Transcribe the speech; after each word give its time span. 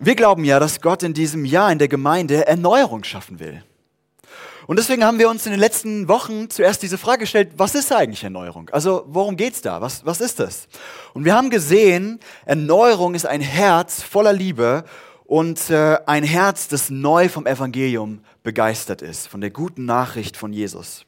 Wir 0.00 0.14
glauben 0.14 0.44
ja, 0.44 0.60
dass 0.60 0.80
Gott 0.80 1.02
in 1.02 1.12
diesem 1.12 1.44
Jahr 1.44 1.72
in 1.72 1.78
der 1.80 1.88
Gemeinde 1.88 2.46
Erneuerung 2.46 3.02
schaffen 3.02 3.40
will. 3.40 3.64
Und 4.68 4.78
deswegen 4.78 5.02
haben 5.02 5.18
wir 5.18 5.28
uns 5.28 5.44
in 5.44 5.50
den 5.50 5.58
letzten 5.58 6.06
Wochen 6.06 6.50
zuerst 6.50 6.84
diese 6.84 6.98
Frage 6.98 7.20
gestellt, 7.20 7.52
was 7.56 7.74
ist 7.74 7.90
eigentlich 7.90 8.22
Erneuerung? 8.22 8.70
Also 8.70 9.04
worum 9.08 9.36
geht's 9.36 9.60
da? 9.60 9.80
Was, 9.80 10.06
was 10.06 10.20
ist 10.20 10.38
das? 10.38 10.68
Und 11.14 11.24
wir 11.24 11.34
haben 11.34 11.50
gesehen, 11.50 12.20
Erneuerung 12.44 13.14
ist 13.16 13.26
ein 13.26 13.40
Herz 13.40 14.02
voller 14.02 14.32
Liebe 14.32 14.84
und 15.24 15.68
äh, 15.68 15.98
ein 16.06 16.22
Herz, 16.22 16.68
das 16.68 16.90
neu 16.90 17.28
vom 17.28 17.46
Evangelium 17.46 18.20
begeistert 18.44 19.02
ist, 19.02 19.26
von 19.26 19.40
der 19.40 19.50
guten 19.50 19.84
Nachricht 19.84 20.36
von 20.36 20.52
Jesus. 20.52 21.06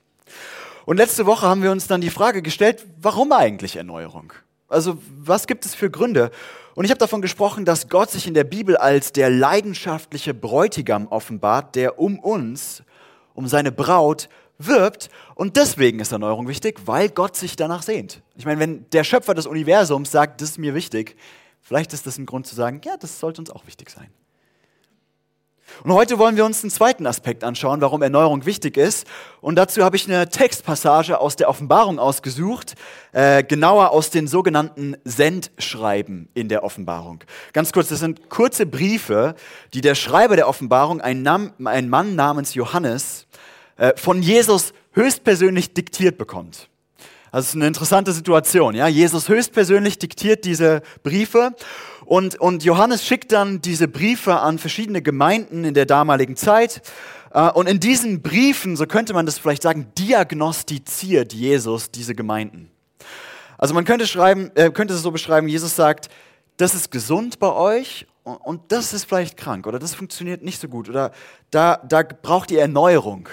Und 0.84 0.96
letzte 0.96 1.26
Woche 1.26 1.46
haben 1.46 1.62
wir 1.62 1.70
uns 1.70 1.86
dann 1.86 2.00
die 2.00 2.10
Frage 2.10 2.42
gestellt, 2.42 2.84
warum 3.00 3.30
eigentlich 3.30 3.76
Erneuerung? 3.76 4.32
Also 4.68 4.98
was 5.16 5.46
gibt 5.46 5.64
es 5.64 5.76
für 5.76 5.90
Gründe? 5.90 6.32
Und 6.74 6.84
ich 6.84 6.90
habe 6.90 6.98
davon 6.98 7.20
gesprochen, 7.20 7.64
dass 7.64 7.88
Gott 7.88 8.10
sich 8.10 8.26
in 8.26 8.34
der 8.34 8.44
Bibel 8.44 8.76
als 8.76 9.12
der 9.12 9.30
leidenschaftliche 9.30 10.34
Bräutigam 10.34 11.08
offenbart, 11.08 11.74
der 11.74 11.98
um 11.98 12.18
uns, 12.18 12.82
um 13.34 13.48
seine 13.48 13.72
Braut 13.72 14.28
wirbt. 14.58 15.08
Und 15.34 15.56
deswegen 15.56 16.00
ist 16.00 16.12
Erneuerung 16.12 16.46
wichtig, 16.46 16.80
weil 16.86 17.08
Gott 17.08 17.36
sich 17.36 17.56
danach 17.56 17.82
sehnt. 17.82 18.22
Ich 18.36 18.44
meine, 18.44 18.60
wenn 18.60 18.88
der 18.90 19.04
Schöpfer 19.04 19.34
des 19.34 19.46
Universums 19.46 20.10
sagt, 20.10 20.40
das 20.40 20.50
ist 20.50 20.58
mir 20.58 20.74
wichtig, 20.74 21.16
vielleicht 21.60 21.92
ist 21.92 22.06
das 22.06 22.18
ein 22.18 22.26
Grund 22.26 22.46
zu 22.46 22.54
sagen, 22.54 22.80
ja, 22.84 22.96
das 22.96 23.18
sollte 23.18 23.40
uns 23.40 23.50
auch 23.50 23.66
wichtig 23.66 23.90
sein. 23.90 24.10
Und 25.84 25.92
heute 25.92 26.18
wollen 26.18 26.36
wir 26.36 26.44
uns 26.44 26.62
einen 26.62 26.70
zweiten 26.70 27.06
Aspekt 27.06 27.44
anschauen, 27.44 27.80
warum 27.80 28.02
Erneuerung 28.02 28.46
wichtig 28.46 28.76
ist. 28.76 29.06
Und 29.40 29.56
dazu 29.56 29.82
habe 29.84 29.96
ich 29.96 30.06
eine 30.06 30.28
Textpassage 30.28 31.18
aus 31.20 31.36
der 31.36 31.48
Offenbarung 31.48 31.98
ausgesucht, 31.98 32.74
äh, 33.12 33.42
genauer 33.42 33.90
aus 33.90 34.10
den 34.10 34.26
sogenannten 34.26 34.96
Sendschreiben 35.04 36.28
in 36.34 36.48
der 36.48 36.64
Offenbarung. 36.64 37.24
Ganz 37.52 37.72
kurz, 37.72 37.88
das 37.88 38.00
sind 38.00 38.28
kurze 38.28 38.66
Briefe, 38.66 39.34
die 39.74 39.80
der 39.80 39.94
Schreiber 39.94 40.36
der 40.36 40.48
Offenbarung, 40.48 41.00
ein, 41.00 41.22
Nam 41.22 41.52
ein 41.64 41.88
Mann 41.88 42.14
namens 42.14 42.54
Johannes, 42.54 43.26
äh, 43.76 43.92
von 43.96 44.22
Jesus 44.22 44.72
höchstpersönlich 44.92 45.72
diktiert 45.74 46.18
bekommt. 46.18 46.68
Also 47.32 47.44
es 47.44 47.48
ist 47.50 47.56
eine 47.56 47.68
interessante 47.68 48.12
Situation. 48.12 48.74
Ja? 48.74 48.88
Jesus 48.88 49.28
höchstpersönlich 49.28 49.98
diktiert 49.98 50.44
diese 50.44 50.82
Briefe 51.02 51.54
und, 52.10 52.40
und 52.40 52.64
Johannes 52.64 53.06
schickt 53.06 53.30
dann 53.30 53.60
diese 53.60 53.86
Briefe 53.86 54.40
an 54.40 54.58
verschiedene 54.58 55.00
Gemeinden 55.00 55.62
in 55.62 55.74
der 55.74 55.86
damaligen 55.86 56.34
Zeit. 56.34 56.82
Äh, 57.32 57.52
und 57.52 57.68
in 57.68 57.78
diesen 57.78 58.20
Briefen, 58.20 58.74
so 58.74 58.84
könnte 58.86 59.14
man 59.14 59.26
das 59.26 59.38
vielleicht 59.38 59.62
sagen, 59.62 59.92
diagnostiziert 59.96 61.32
Jesus 61.32 61.92
diese 61.92 62.16
Gemeinden. 62.16 62.68
Also 63.58 63.74
man 63.74 63.84
könnte, 63.84 64.08
schreiben, 64.08 64.50
äh, 64.56 64.70
könnte 64.70 64.94
es 64.94 65.02
so 65.02 65.12
beschreiben, 65.12 65.46
Jesus 65.46 65.76
sagt, 65.76 66.08
das 66.56 66.74
ist 66.74 66.90
gesund 66.90 67.38
bei 67.38 67.52
euch 67.52 68.08
und 68.24 68.72
das 68.72 68.92
ist 68.92 69.04
vielleicht 69.04 69.36
krank 69.36 69.68
oder 69.68 69.78
das 69.78 69.94
funktioniert 69.94 70.42
nicht 70.42 70.60
so 70.60 70.66
gut 70.66 70.88
oder 70.88 71.12
da, 71.52 71.76
da 71.76 72.02
braucht 72.02 72.50
ihr 72.50 72.60
Erneuerung. 72.60 73.28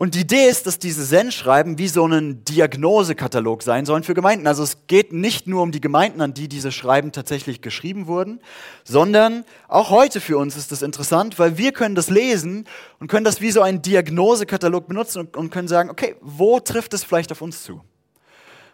Und 0.00 0.14
die 0.14 0.20
Idee 0.20 0.48
ist, 0.48 0.66
dass 0.66 0.78
diese 0.78 1.04
Sendschreiben 1.04 1.76
wie 1.76 1.86
so 1.86 2.06
ein 2.06 2.42
Diagnosekatalog 2.46 3.62
sein 3.62 3.84
sollen 3.84 4.02
für 4.02 4.14
Gemeinden. 4.14 4.46
Also 4.46 4.62
es 4.62 4.86
geht 4.86 5.12
nicht 5.12 5.46
nur 5.46 5.62
um 5.62 5.72
die 5.72 5.80
Gemeinden, 5.82 6.22
an 6.22 6.32
die 6.32 6.48
diese 6.48 6.72
Schreiben 6.72 7.12
tatsächlich 7.12 7.60
geschrieben 7.60 8.06
wurden, 8.06 8.40
sondern 8.82 9.44
auch 9.68 9.90
heute 9.90 10.22
für 10.22 10.38
uns 10.38 10.56
ist 10.56 10.72
das 10.72 10.80
interessant, 10.80 11.38
weil 11.38 11.58
wir 11.58 11.72
können 11.72 11.94
das 11.94 12.08
lesen 12.08 12.66
und 12.98 13.08
können 13.08 13.26
das 13.26 13.42
wie 13.42 13.50
so 13.50 13.60
ein 13.60 13.82
Diagnosekatalog 13.82 14.88
benutzen 14.88 15.28
und, 15.36 15.50
können 15.50 15.68
sagen, 15.68 15.90
okay, 15.90 16.16
wo 16.22 16.60
trifft 16.60 16.94
es 16.94 17.04
vielleicht 17.04 17.30
auf 17.30 17.42
uns 17.42 17.62
zu? 17.62 17.82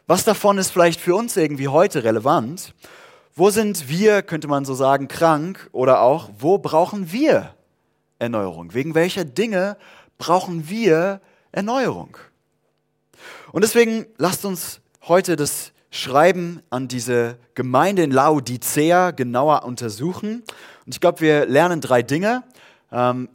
Was 0.07 0.23
davon 0.23 0.59
ist 0.59 0.71
vielleicht 0.71 1.01
für 1.01 1.17
uns 1.17 1.37
irgendwie 1.37 1.67
heute 1.67 2.05
relevant? 2.05 2.73
Wo 3.35 3.51
sind 3.51 3.89
wir, 3.89 4.23
könnte 4.23 4.47
man 4.47 4.65
so 4.65 4.75
sagen, 4.75 5.09
krank? 5.09 5.71
Oder 5.73 6.03
auch, 6.03 6.31
wo 6.39 6.59
brauchen 6.59 7.11
wir 7.11 7.57
Erneuerung? 8.21 8.75
Wegen 8.75 8.95
welcher 8.95 9.25
Dinge 9.25 9.77
brauchen 10.19 10.69
wir 10.69 11.21
Erneuerung. 11.53 12.17
Und 13.53 13.63
deswegen 13.63 14.07
lasst 14.19 14.45
uns 14.45 14.81
heute 15.03 15.37
das 15.37 15.73
Schreiben 15.91 16.63
an 16.69 16.89
diese 16.89 17.39
Gemeinde 17.55 18.03
in 18.03 18.11
Laodicea 18.11 19.13
genauer 19.13 19.65
untersuchen. 19.65 20.43
Und 20.85 20.95
ich 20.95 21.01
glaube, 21.01 21.21
wir 21.21 21.47
lernen 21.47 21.81
drei 21.81 22.03
Dinge, 22.03 22.43
ähm, 22.93 23.29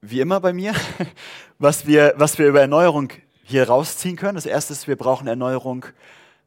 wie 0.00 0.20
immer 0.20 0.40
bei 0.40 0.52
mir, 0.52 0.74
was 1.58 1.86
wir, 1.86 2.14
was 2.16 2.38
wir 2.38 2.48
über 2.48 2.60
Erneuerung 2.60 3.12
hier 3.44 3.68
rausziehen 3.68 4.16
können. 4.16 4.34
Das 4.34 4.46
erste 4.46 4.72
ist, 4.72 4.88
wir 4.88 4.96
brauchen 4.96 5.26
Erneuerung, 5.26 5.86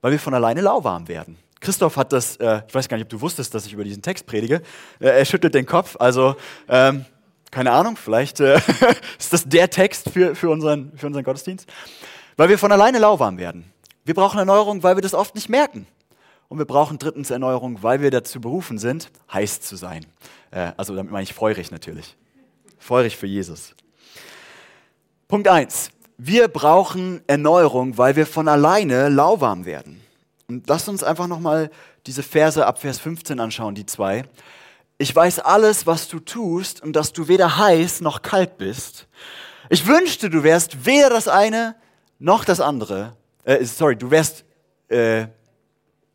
weil 0.01 0.11
wir 0.11 0.19
von 0.19 0.33
alleine 0.33 0.61
lauwarm 0.61 1.07
werden. 1.07 1.37
Christoph 1.59 1.95
hat 1.95 2.11
das, 2.11 2.37
äh, 2.37 2.61
ich 2.67 2.73
weiß 2.73 2.89
gar 2.89 2.97
nicht, 2.97 3.05
ob 3.05 3.09
du 3.09 3.21
wusstest, 3.21 3.53
dass 3.53 3.65
ich 3.65 3.73
über 3.73 3.83
diesen 3.83 4.01
Text 4.01 4.25
predige. 4.25 4.61
Äh, 4.99 5.09
er 5.19 5.25
schüttelt 5.25 5.53
den 5.53 5.65
Kopf. 5.65 5.95
Also 5.99 6.35
ähm, 6.67 7.05
keine 7.51 7.71
Ahnung, 7.71 7.97
vielleicht 7.97 8.39
äh, 8.39 8.59
ist 9.19 9.33
das 9.33 9.47
der 9.47 9.69
Text 9.69 10.09
für, 10.09 10.35
für, 10.35 10.49
unseren, 10.49 10.97
für 10.97 11.07
unseren 11.07 11.23
Gottesdienst. 11.23 11.67
Weil 12.37 12.49
wir 12.49 12.57
von 12.57 12.71
alleine 12.71 12.97
lauwarm 12.97 13.37
werden. 13.37 13.71
Wir 14.05 14.15
brauchen 14.15 14.39
Erneuerung, 14.39 14.81
weil 14.83 14.95
wir 14.95 15.01
das 15.01 15.13
oft 15.13 15.35
nicht 15.35 15.49
merken. 15.49 15.85
Und 16.47 16.57
wir 16.57 16.65
brauchen 16.65 16.97
drittens 16.97 17.29
Erneuerung, 17.29 17.83
weil 17.83 18.01
wir 18.01 18.09
dazu 18.09 18.41
berufen 18.41 18.77
sind, 18.77 19.11
heiß 19.31 19.61
zu 19.61 19.75
sein. 19.75 20.05
Äh, 20.51 20.71
also 20.77 20.95
damit 20.95 21.11
meine 21.11 21.23
ich 21.23 21.33
feurig 21.33 21.71
natürlich. 21.71 22.15
Feurig 22.79 23.15
für 23.15 23.27
Jesus. 23.27 23.75
Punkt 25.27 25.47
eins: 25.47 25.91
Wir 26.17 26.47
brauchen 26.47 27.21
Erneuerung, 27.27 27.97
weil 27.97 28.15
wir 28.15 28.25
von 28.25 28.47
alleine 28.47 29.09
lauwarm 29.09 29.65
werden. 29.65 30.01
Und 30.47 30.67
lasst 30.67 30.89
uns 30.89 31.03
einfach 31.03 31.27
nochmal 31.27 31.69
diese 32.05 32.23
Verse 32.23 32.65
ab 32.65 32.79
Vers 32.79 32.99
15 32.99 33.39
anschauen, 33.39 33.75
die 33.75 33.85
zwei 33.85 34.25
ich 35.01 35.15
weiß 35.15 35.39
alles, 35.39 35.87
was 35.87 36.07
du 36.07 36.19
tust 36.19 36.81
und 36.83 36.93
dass 36.93 37.11
du 37.11 37.27
weder 37.27 37.57
heiß 37.57 38.01
noch 38.01 38.21
kalt 38.21 38.59
bist. 38.59 39.07
Ich 39.69 39.87
wünschte, 39.87 40.29
du 40.29 40.43
wärst 40.43 40.85
weder 40.85 41.09
das 41.09 41.27
eine 41.27 41.75
noch 42.19 42.45
das 42.45 42.59
andere. 42.61 43.17
Äh, 43.43 43.65
sorry, 43.65 43.95
du 43.95 44.11
wärst, 44.11 44.45
äh, 44.89 45.25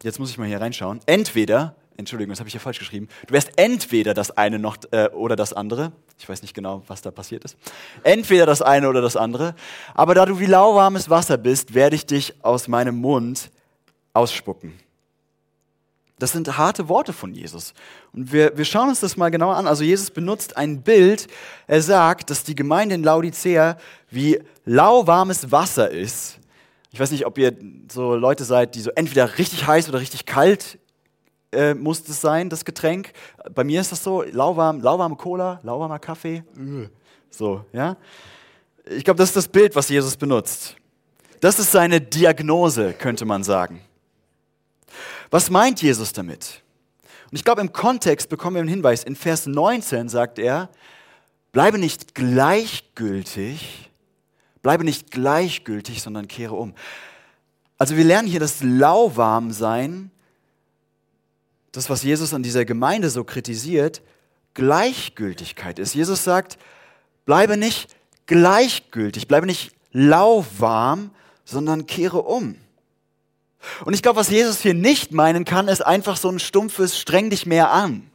jetzt 0.05 0.21
muss 0.21 0.31
ich 0.31 0.39
mal 0.39 0.47
hier 0.47 0.61
reinschauen, 0.61 1.01
entweder, 1.07 1.75
Entschuldigung, 1.97 2.31
das 2.31 2.39
habe 2.39 2.49
ich 2.49 2.53
hier 2.53 2.61
falsch 2.61 2.79
geschrieben, 2.79 3.09
du 3.27 3.35
wärst 3.35 3.51
entweder 3.57 4.15
das 4.15 4.31
eine 4.31 4.61
noch 4.61 4.77
äh, 4.93 5.09
oder 5.09 5.35
das 5.35 5.53
andere. 5.53 5.91
Ich 6.19 6.29
weiß 6.29 6.43
nicht 6.43 6.55
genau, 6.55 6.83
was 6.87 7.03
da 7.03 7.11
passiert 7.11 7.45
ist. 7.45 7.57
Entweder 8.05 8.47
das 8.47 8.63
eine 8.63 8.89
oder 8.89 9.03
das 9.03 9.17
andere. 9.17 9.55
Aber 9.95 10.15
da 10.15 10.25
du 10.27 10.39
wie 10.39 10.47
lauwarmes 10.47 11.11
Wasser 11.11 11.37
bist, 11.39 11.75
werde 11.75 11.97
ich 11.97 12.07
dich 12.07 12.35
aus 12.45 12.69
meinem 12.69 12.97
Mund 12.97 13.51
ausspucken. 14.13 14.86
Das 16.19 16.33
sind 16.33 16.57
harte 16.57 16.89
Worte 16.89 17.13
von 17.13 17.35
Jesus. 17.35 17.75
Und 18.13 18.33
wir, 18.33 18.57
wir 18.57 18.65
schauen 18.65 18.89
uns 18.89 19.01
das 19.01 19.17
mal 19.17 19.31
genauer 19.31 19.57
an. 19.57 19.67
Also 19.67 19.85
Jesus 19.85 20.11
benutzt 20.11 20.57
ein 20.57 20.83
Bild. 20.83 21.27
Er 21.67 21.83
sagt, 21.83 22.31
dass 22.31 22.43
die 22.43 22.55
Gemeinde 22.55 22.95
in 22.95 23.03
Laodicea 23.03 23.77
wie 24.11 24.41
lauwarmes 24.65 25.53
Wasser 25.53 25.91
ist. 25.91 26.39
Ich 26.91 27.01
weiß 27.01 27.11
nicht, 27.11 27.27
ob 27.27 27.37
ihr 27.37 27.55
so 27.93 28.15
Leute 28.15 28.45
seid, 28.45 28.75
die 28.75 28.81
so 28.81 28.91
entweder 28.95 29.37
richtig 29.37 29.67
heiß 29.67 29.89
oder 29.91 30.01
richtig 30.01 30.25
kalt 30.25 30.79
äh, 31.53 31.75
muss 31.75 32.09
es 32.09 32.21
sein, 32.21 32.49
das 32.49 32.65
Getränk. 32.65 33.13
Bei 33.55 33.65
mir 33.65 33.81
ist 33.81 33.93
das 33.93 34.03
so, 34.03 34.23
lauwarm, 34.23 34.81
lauwarme 34.81 35.17
Cola, 35.17 35.61
lauwarmer 35.63 35.99
Kaffee. 35.99 36.43
So, 37.31 37.65
ja. 37.73 37.97
Ich 38.89 39.05
glaube, 39.05 39.19
das 39.19 39.31
ist 39.31 39.37
das 39.37 39.49
Bild, 39.49 39.75
was 39.75 39.89
Jesus 39.89 40.17
benutzt. 40.17 40.77
Das 41.41 41.59
ist 41.59 41.73
seine 41.73 42.01
Diagnose, 42.01 42.93
könnte 42.95 43.25
man 43.25 43.43
sagen. 43.45 43.81
Was 45.31 45.51
meint 45.51 45.83
Jesus 45.83 46.13
damit? 46.13 46.63
Und 47.31 47.37
ich 47.37 47.45
glaube, 47.45 47.61
im 47.61 47.73
Kontext 47.73 48.29
bekommen 48.29 48.57
wir 48.57 48.61
einen 48.61 48.69
Hinweis. 48.69 49.05
In 49.05 49.17
Vers 49.17 49.47
19 49.47 50.09
sagt 50.09 50.39
er, 50.39 50.69
bleibe 51.53 51.79
nicht 51.79 52.15
gleichgültig, 52.15 53.91
bleibe 54.63 54.85
nicht 54.85 55.11
gleichgültig, 55.11 56.03
sondern 56.03 56.29
kehre 56.29 56.55
um. 56.55 56.75
Also 57.79 57.97
wir 57.97 58.05
lernen 58.05 58.29
hier 58.29 58.41
das 58.41 58.63
Lauwarmsein, 58.63 60.11
das, 61.73 61.91
was 61.91 62.03
Jesus 62.03 62.33
an 62.33 62.43
dieser 62.43 62.65
Gemeinde 62.65 63.11
so 63.11 63.25
kritisiert, 63.25 64.03
Gleichgültigkeit 64.55 65.79
ist. 65.79 65.95
Jesus 65.95 66.25
sagt, 66.25 66.57
bleibe 67.27 67.59
nicht 67.59 67.95
gleichgültig, 68.25 69.29
bleibe 69.29 69.47
nicht 69.47 69.73
lauwarm, 69.93 71.11
sondern 71.45 71.87
kehre 71.87 72.23
um. 72.23 72.57
Und 73.85 73.95
ich 73.95 74.03
glaube, 74.03 74.19
was 74.19 74.31
Jesus 74.31 74.61
hier 74.61 74.75
nicht 74.75 75.13
meinen 75.13 75.45
kann, 75.45 75.69
ist 75.69 75.85
einfach 75.85 76.17
so 76.17 76.29
ein 76.29 76.39
stumpfes 76.39 76.99
streng 76.99 77.31
dich 77.31 77.47
mehr 77.47 77.71
an. 77.71 78.11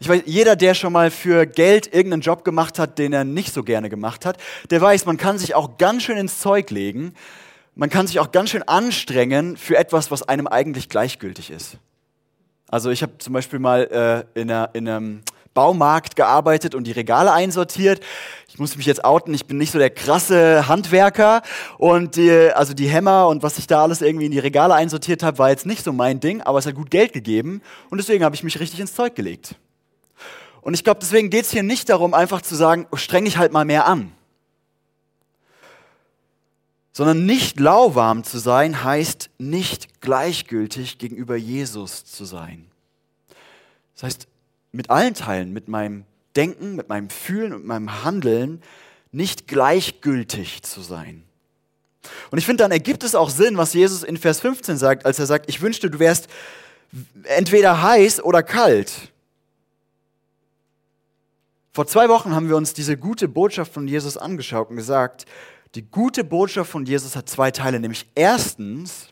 Ich 0.00 0.08
weiß, 0.08 0.22
jeder, 0.26 0.56
der 0.56 0.74
schon 0.74 0.92
mal 0.92 1.10
für 1.10 1.46
Geld 1.46 1.94
irgendeinen 1.94 2.22
Job 2.22 2.44
gemacht 2.44 2.78
hat, 2.78 2.98
den 2.98 3.12
er 3.12 3.24
nicht 3.24 3.54
so 3.54 3.62
gerne 3.62 3.88
gemacht 3.88 4.26
hat, 4.26 4.38
der 4.70 4.80
weiß, 4.80 5.06
man 5.06 5.16
kann 5.16 5.38
sich 5.38 5.54
auch 5.54 5.78
ganz 5.78 6.02
schön 6.02 6.16
ins 6.16 6.40
Zeug 6.40 6.70
legen. 6.70 7.14
Man 7.76 7.90
kann 7.90 8.06
sich 8.06 8.20
auch 8.20 8.30
ganz 8.32 8.50
schön 8.50 8.62
anstrengen 8.62 9.56
für 9.56 9.76
etwas, 9.76 10.10
was 10.10 10.22
einem 10.22 10.46
eigentlich 10.46 10.88
gleichgültig 10.88 11.50
ist. 11.50 11.78
Also 12.68 12.90
ich 12.90 13.02
habe 13.02 13.18
zum 13.18 13.32
Beispiel 13.32 13.58
mal 13.58 14.26
äh, 14.34 14.40
in, 14.40 14.50
einer, 14.50 14.70
in 14.74 14.88
einem 14.88 15.22
Baumarkt 15.54 16.16
gearbeitet 16.16 16.74
und 16.74 16.84
die 16.84 16.92
Regale 16.92 17.32
einsortiert. 17.32 18.00
Ich 18.48 18.58
muss 18.58 18.76
mich 18.76 18.86
jetzt 18.86 19.04
outen, 19.04 19.32
ich 19.32 19.46
bin 19.46 19.56
nicht 19.56 19.70
so 19.72 19.78
der 19.78 19.90
krasse 19.90 20.68
Handwerker 20.68 21.42
und 21.78 22.16
die, 22.16 22.30
also 22.30 22.74
die 22.74 22.88
Hämmer 22.88 23.28
und 23.28 23.42
was 23.42 23.58
ich 23.58 23.66
da 23.66 23.82
alles 23.82 24.02
irgendwie 24.02 24.26
in 24.26 24.32
die 24.32 24.38
Regale 24.40 24.74
einsortiert 24.74 25.22
habe, 25.22 25.38
war 25.38 25.50
jetzt 25.50 25.66
nicht 25.66 25.84
so 25.84 25.92
mein 25.92 26.20
Ding, 26.20 26.42
aber 26.42 26.58
es 26.58 26.66
hat 26.66 26.74
gut 26.74 26.90
Geld 26.90 27.12
gegeben 27.12 27.62
und 27.90 27.98
deswegen 27.98 28.24
habe 28.24 28.34
ich 28.34 28.42
mich 28.42 28.60
richtig 28.60 28.80
ins 28.80 28.94
Zeug 28.94 29.14
gelegt. 29.14 29.56
Und 30.60 30.74
ich 30.74 30.82
glaube, 30.82 31.00
deswegen 31.00 31.30
geht 31.30 31.44
es 31.44 31.50
hier 31.50 31.62
nicht 31.62 31.88
darum, 31.88 32.14
einfach 32.14 32.40
zu 32.40 32.54
sagen, 32.54 32.86
oh, 32.90 32.96
streng 32.96 33.26
dich 33.26 33.36
halt 33.36 33.52
mal 33.52 33.64
mehr 33.64 33.86
an. 33.86 34.12
Sondern 36.92 37.26
nicht 37.26 37.60
lauwarm 37.60 38.24
zu 38.24 38.38
sein, 38.38 38.82
heißt 38.82 39.28
nicht 39.36 40.00
gleichgültig 40.00 40.98
gegenüber 40.98 41.36
Jesus 41.36 42.06
zu 42.06 42.24
sein. 42.24 42.70
Das 43.94 44.04
heißt, 44.04 44.28
mit 44.74 44.90
allen 44.90 45.14
Teilen, 45.14 45.52
mit 45.52 45.68
meinem 45.68 46.04
Denken, 46.36 46.74
mit 46.74 46.88
meinem 46.88 47.08
Fühlen 47.10 47.52
und 47.52 47.64
meinem 47.64 48.04
Handeln 48.04 48.60
nicht 49.12 49.46
gleichgültig 49.46 50.62
zu 50.62 50.80
sein. 50.80 51.22
Und 52.30 52.38
ich 52.38 52.44
finde, 52.44 52.64
dann 52.64 52.72
ergibt 52.72 53.04
es 53.04 53.14
auch 53.14 53.30
Sinn, 53.30 53.56
was 53.56 53.72
Jesus 53.72 54.02
in 54.02 54.16
Vers 54.16 54.40
15 54.40 54.76
sagt, 54.76 55.06
als 55.06 55.18
er 55.18 55.26
sagt, 55.26 55.48
ich 55.48 55.62
wünschte, 55.62 55.90
du 55.90 55.98
wärst 56.00 56.28
entweder 57.24 57.82
heiß 57.82 58.22
oder 58.22 58.42
kalt. 58.42 59.12
Vor 61.72 61.86
zwei 61.86 62.08
Wochen 62.08 62.34
haben 62.34 62.48
wir 62.48 62.56
uns 62.56 62.74
diese 62.74 62.96
gute 62.96 63.28
Botschaft 63.28 63.72
von 63.72 63.88
Jesus 63.88 64.16
angeschaut 64.16 64.70
und 64.70 64.76
gesagt, 64.76 65.24
die 65.74 65.82
gute 65.82 66.24
Botschaft 66.24 66.70
von 66.70 66.84
Jesus 66.84 67.16
hat 67.16 67.28
zwei 67.28 67.50
Teile, 67.50 67.80
nämlich 67.80 68.06
erstens, 68.14 69.08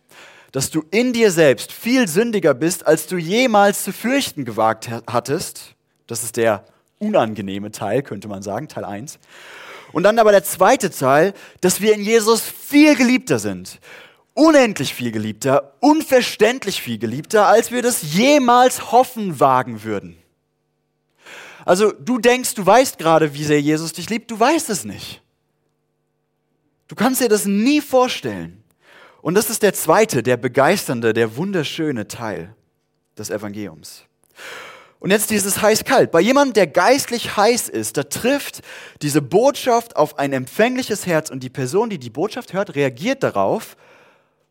dass 0.52 0.70
du 0.70 0.84
in 0.90 1.12
dir 1.12 1.30
selbst 1.30 1.72
viel 1.72 2.06
sündiger 2.06 2.54
bist, 2.54 2.86
als 2.86 3.06
du 3.06 3.16
jemals 3.16 3.84
zu 3.84 3.92
fürchten 3.92 4.44
gewagt 4.44 4.90
hattest. 5.06 5.74
Das 6.06 6.22
ist 6.22 6.36
der 6.36 6.64
unangenehme 6.98 7.72
Teil, 7.72 8.02
könnte 8.02 8.28
man 8.28 8.42
sagen, 8.42 8.68
Teil 8.68 8.84
1. 8.84 9.18
Und 9.92 10.04
dann 10.04 10.18
aber 10.18 10.30
der 10.30 10.44
zweite 10.44 10.90
Teil, 10.90 11.34
dass 11.60 11.80
wir 11.80 11.94
in 11.94 12.02
Jesus 12.02 12.42
viel 12.42 12.94
geliebter 12.96 13.38
sind. 13.38 13.80
Unendlich 14.34 14.94
viel 14.94 15.10
geliebter, 15.10 15.74
unverständlich 15.80 16.80
viel 16.80 16.98
geliebter, 16.98 17.46
als 17.46 17.70
wir 17.70 17.82
das 17.82 18.14
jemals 18.14 18.92
hoffen 18.92 19.40
wagen 19.40 19.82
würden. 19.82 20.16
Also 21.64 21.92
du 21.92 22.18
denkst, 22.18 22.54
du 22.54 22.64
weißt 22.64 22.98
gerade, 22.98 23.34
wie 23.34 23.44
sehr 23.44 23.60
Jesus 23.60 23.92
dich 23.92 24.08
liebt, 24.10 24.30
du 24.30 24.38
weißt 24.38 24.70
es 24.70 24.84
nicht. 24.84 25.22
Du 26.88 26.94
kannst 26.94 27.20
dir 27.20 27.28
das 27.28 27.46
nie 27.46 27.80
vorstellen. 27.80 28.61
Und 29.22 29.34
das 29.34 29.48
ist 29.48 29.62
der 29.62 29.72
zweite, 29.72 30.22
der 30.22 30.36
begeisternde, 30.36 31.14
der 31.14 31.36
wunderschöne 31.36 32.08
Teil 32.08 32.54
des 33.16 33.30
Evangeliums. 33.30 34.04
Und 34.98 35.10
jetzt 35.10 35.30
dieses 35.30 35.62
heiß-kalt. 35.62 36.10
Bei 36.10 36.20
jemandem, 36.20 36.54
der 36.54 36.66
geistlich 36.66 37.36
heiß 37.36 37.68
ist, 37.68 37.96
da 37.96 38.02
trifft 38.02 38.62
diese 39.00 39.22
Botschaft 39.22 39.96
auf 39.96 40.18
ein 40.18 40.32
empfängliches 40.32 41.06
Herz 41.06 41.30
und 41.30 41.40
die 41.40 41.50
Person, 41.50 41.88
die 41.88 41.98
die 41.98 42.10
Botschaft 42.10 42.52
hört, 42.52 42.74
reagiert 42.74 43.22
darauf 43.22 43.76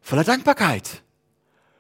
voller 0.01 0.23
Dankbarkeit 0.23 1.03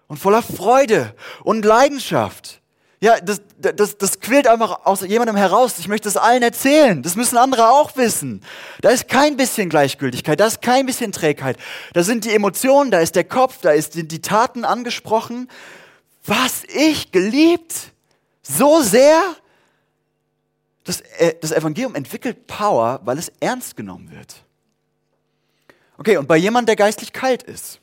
und 0.07 0.17
voller 0.17 0.41
Freude 0.41 1.15
und 1.43 1.65
Leidenschaft. 1.65 2.60
Ja, 3.03 3.19
das, 3.19 3.41
das, 3.57 3.97
das 3.97 4.19
quillt 4.19 4.45
einfach 4.47 4.85
aus 4.85 5.01
jemandem 5.01 5.35
heraus. 5.35 5.79
Ich 5.79 5.87
möchte 5.87 6.07
es 6.07 6.17
allen 6.17 6.43
erzählen. 6.43 7.01
Das 7.01 7.15
müssen 7.15 7.35
andere 7.35 7.69
auch 7.69 7.97
wissen. 7.97 8.43
Da 8.81 8.91
ist 8.91 9.07
kein 9.07 9.37
bisschen 9.37 9.69
Gleichgültigkeit, 9.69 10.39
da 10.39 10.45
ist 10.45 10.61
kein 10.61 10.85
bisschen 10.85 11.11
Trägheit. 11.11 11.57
Da 11.93 12.03
sind 12.03 12.25
die 12.25 12.33
Emotionen, 12.35 12.91
da 12.91 12.99
ist 12.99 13.15
der 13.15 13.23
Kopf, 13.23 13.57
da 13.61 13.71
ist 13.71 13.95
die, 13.95 14.07
die 14.07 14.21
Taten 14.21 14.65
angesprochen. 14.65 15.49
Was 16.25 16.63
ich 16.65 17.11
geliebt, 17.11 17.73
so 18.43 18.81
sehr. 18.81 19.19
Das, 20.83 21.01
äh, 21.17 21.33
das 21.41 21.51
Evangelium 21.51 21.95
entwickelt 21.95 22.45
Power, 22.45 23.01
weil 23.03 23.17
es 23.17 23.31
ernst 23.39 23.75
genommen 23.75 24.11
wird. 24.11 24.43
Okay, 25.97 26.17
und 26.17 26.27
bei 26.27 26.37
jemandem, 26.37 26.67
der 26.67 26.75
geistlich 26.75 27.13
kalt 27.13 27.41
ist, 27.41 27.79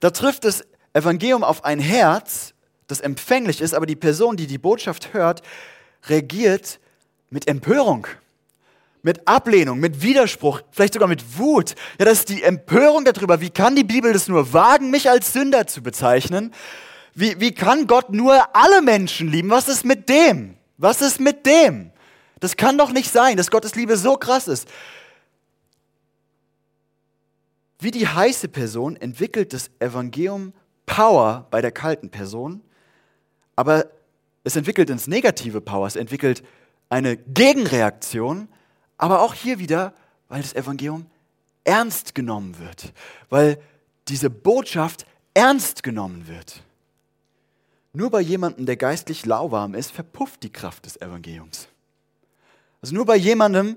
da 0.00 0.10
trifft 0.10 0.44
das 0.44 0.64
Evangelium 0.94 1.44
auf 1.44 1.64
ein 1.64 1.78
Herz, 1.78 2.54
das 2.88 3.00
empfänglich 3.00 3.60
ist, 3.60 3.74
aber 3.74 3.86
die 3.86 3.96
Person, 3.96 4.36
die 4.36 4.46
die 4.46 4.58
Botschaft 4.58 5.12
hört, 5.12 5.42
reagiert 6.06 6.80
mit 7.30 7.46
Empörung, 7.46 8.06
mit 9.02 9.28
Ablehnung, 9.28 9.78
mit 9.78 10.02
Widerspruch, 10.02 10.62
vielleicht 10.70 10.94
sogar 10.94 11.08
mit 11.08 11.38
Wut. 11.38 11.74
Ja, 11.98 12.06
das 12.06 12.20
ist 12.20 12.30
die 12.30 12.42
Empörung 12.42 13.04
darüber. 13.04 13.40
Wie 13.40 13.50
kann 13.50 13.76
die 13.76 13.84
Bibel 13.84 14.12
das 14.12 14.26
nur 14.26 14.52
wagen, 14.52 14.90
mich 14.90 15.08
als 15.08 15.32
Sünder 15.32 15.66
zu 15.66 15.82
bezeichnen? 15.82 16.52
Wie, 17.14 17.38
wie 17.40 17.52
kann 17.52 17.86
Gott 17.86 18.10
nur 18.10 18.56
alle 18.56 18.82
Menschen 18.82 19.28
lieben? 19.28 19.50
Was 19.50 19.68
ist 19.68 19.84
mit 19.84 20.08
dem? 20.08 20.56
Was 20.78 21.02
ist 21.02 21.20
mit 21.20 21.46
dem? 21.46 21.90
Das 22.40 22.56
kann 22.56 22.78
doch 22.78 22.92
nicht 22.92 23.12
sein, 23.12 23.36
dass 23.36 23.50
Gottes 23.50 23.74
Liebe 23.74 23.96
so 23.96 24.16
krass 24.16 24.48
ist. 24.48 24.68
Wie 27.80 27.90
die 27.90 28.08
heiße 28.08 28.48
Person 28.48 28.96
entwickelt 28.96 29.52
das 29.52 29.70
Evangelium 29.78 30.52
Power 30.86 31.46
bei 31.50 31.60
der 31.60 31.70
kalten 31.70 32.10
Person 32.10 32.62
aber 33.58 33.90
es 34.44 34.54
entwickelt 34.54 34.88
ins 34.88 35.08
negative 35.08 35.60
Power, 35.60 35.88
es 35.88 35.96
entwickelt 35.96 36.44
eine 36.90 37.16
Gegenreaktion, 37.16 38.46
aber 38.98 39.20
auch 39.20 39.34
hier 39.34 39.58
wieder, 39.58 39.94
weil 40.28 40.42
das 40.42 40.54
Evangelium 40.54 41.06
ernst 41.64 42.14
genommen 42.14 42.56
wird, 42.60 42.92
weil 43.30 43.60
diese 44.06 44.30
Botschaft 44.30 45.06
ernst 45.34 45.82
genommen 45.82 46.28
wird. 46.28 46.62
Nur 47.92 48.10
bei 48.10 48.20
jemandem, 48.20 48.64
der 48.64 48.76
geistlich 48.76 49.26
lauwarm 49.26 49.74
ist, 49.74 49.90
verpufft 49.90 50.44
die 50.44 50.52
Kraft 50.52 50.86
des 50.86 51.00
Evangeliums. 51.00 51.66
Also 52.80 52.94
nur 52.94 53.06
bei 53.06 53.16
jemandem, 53.16 53.76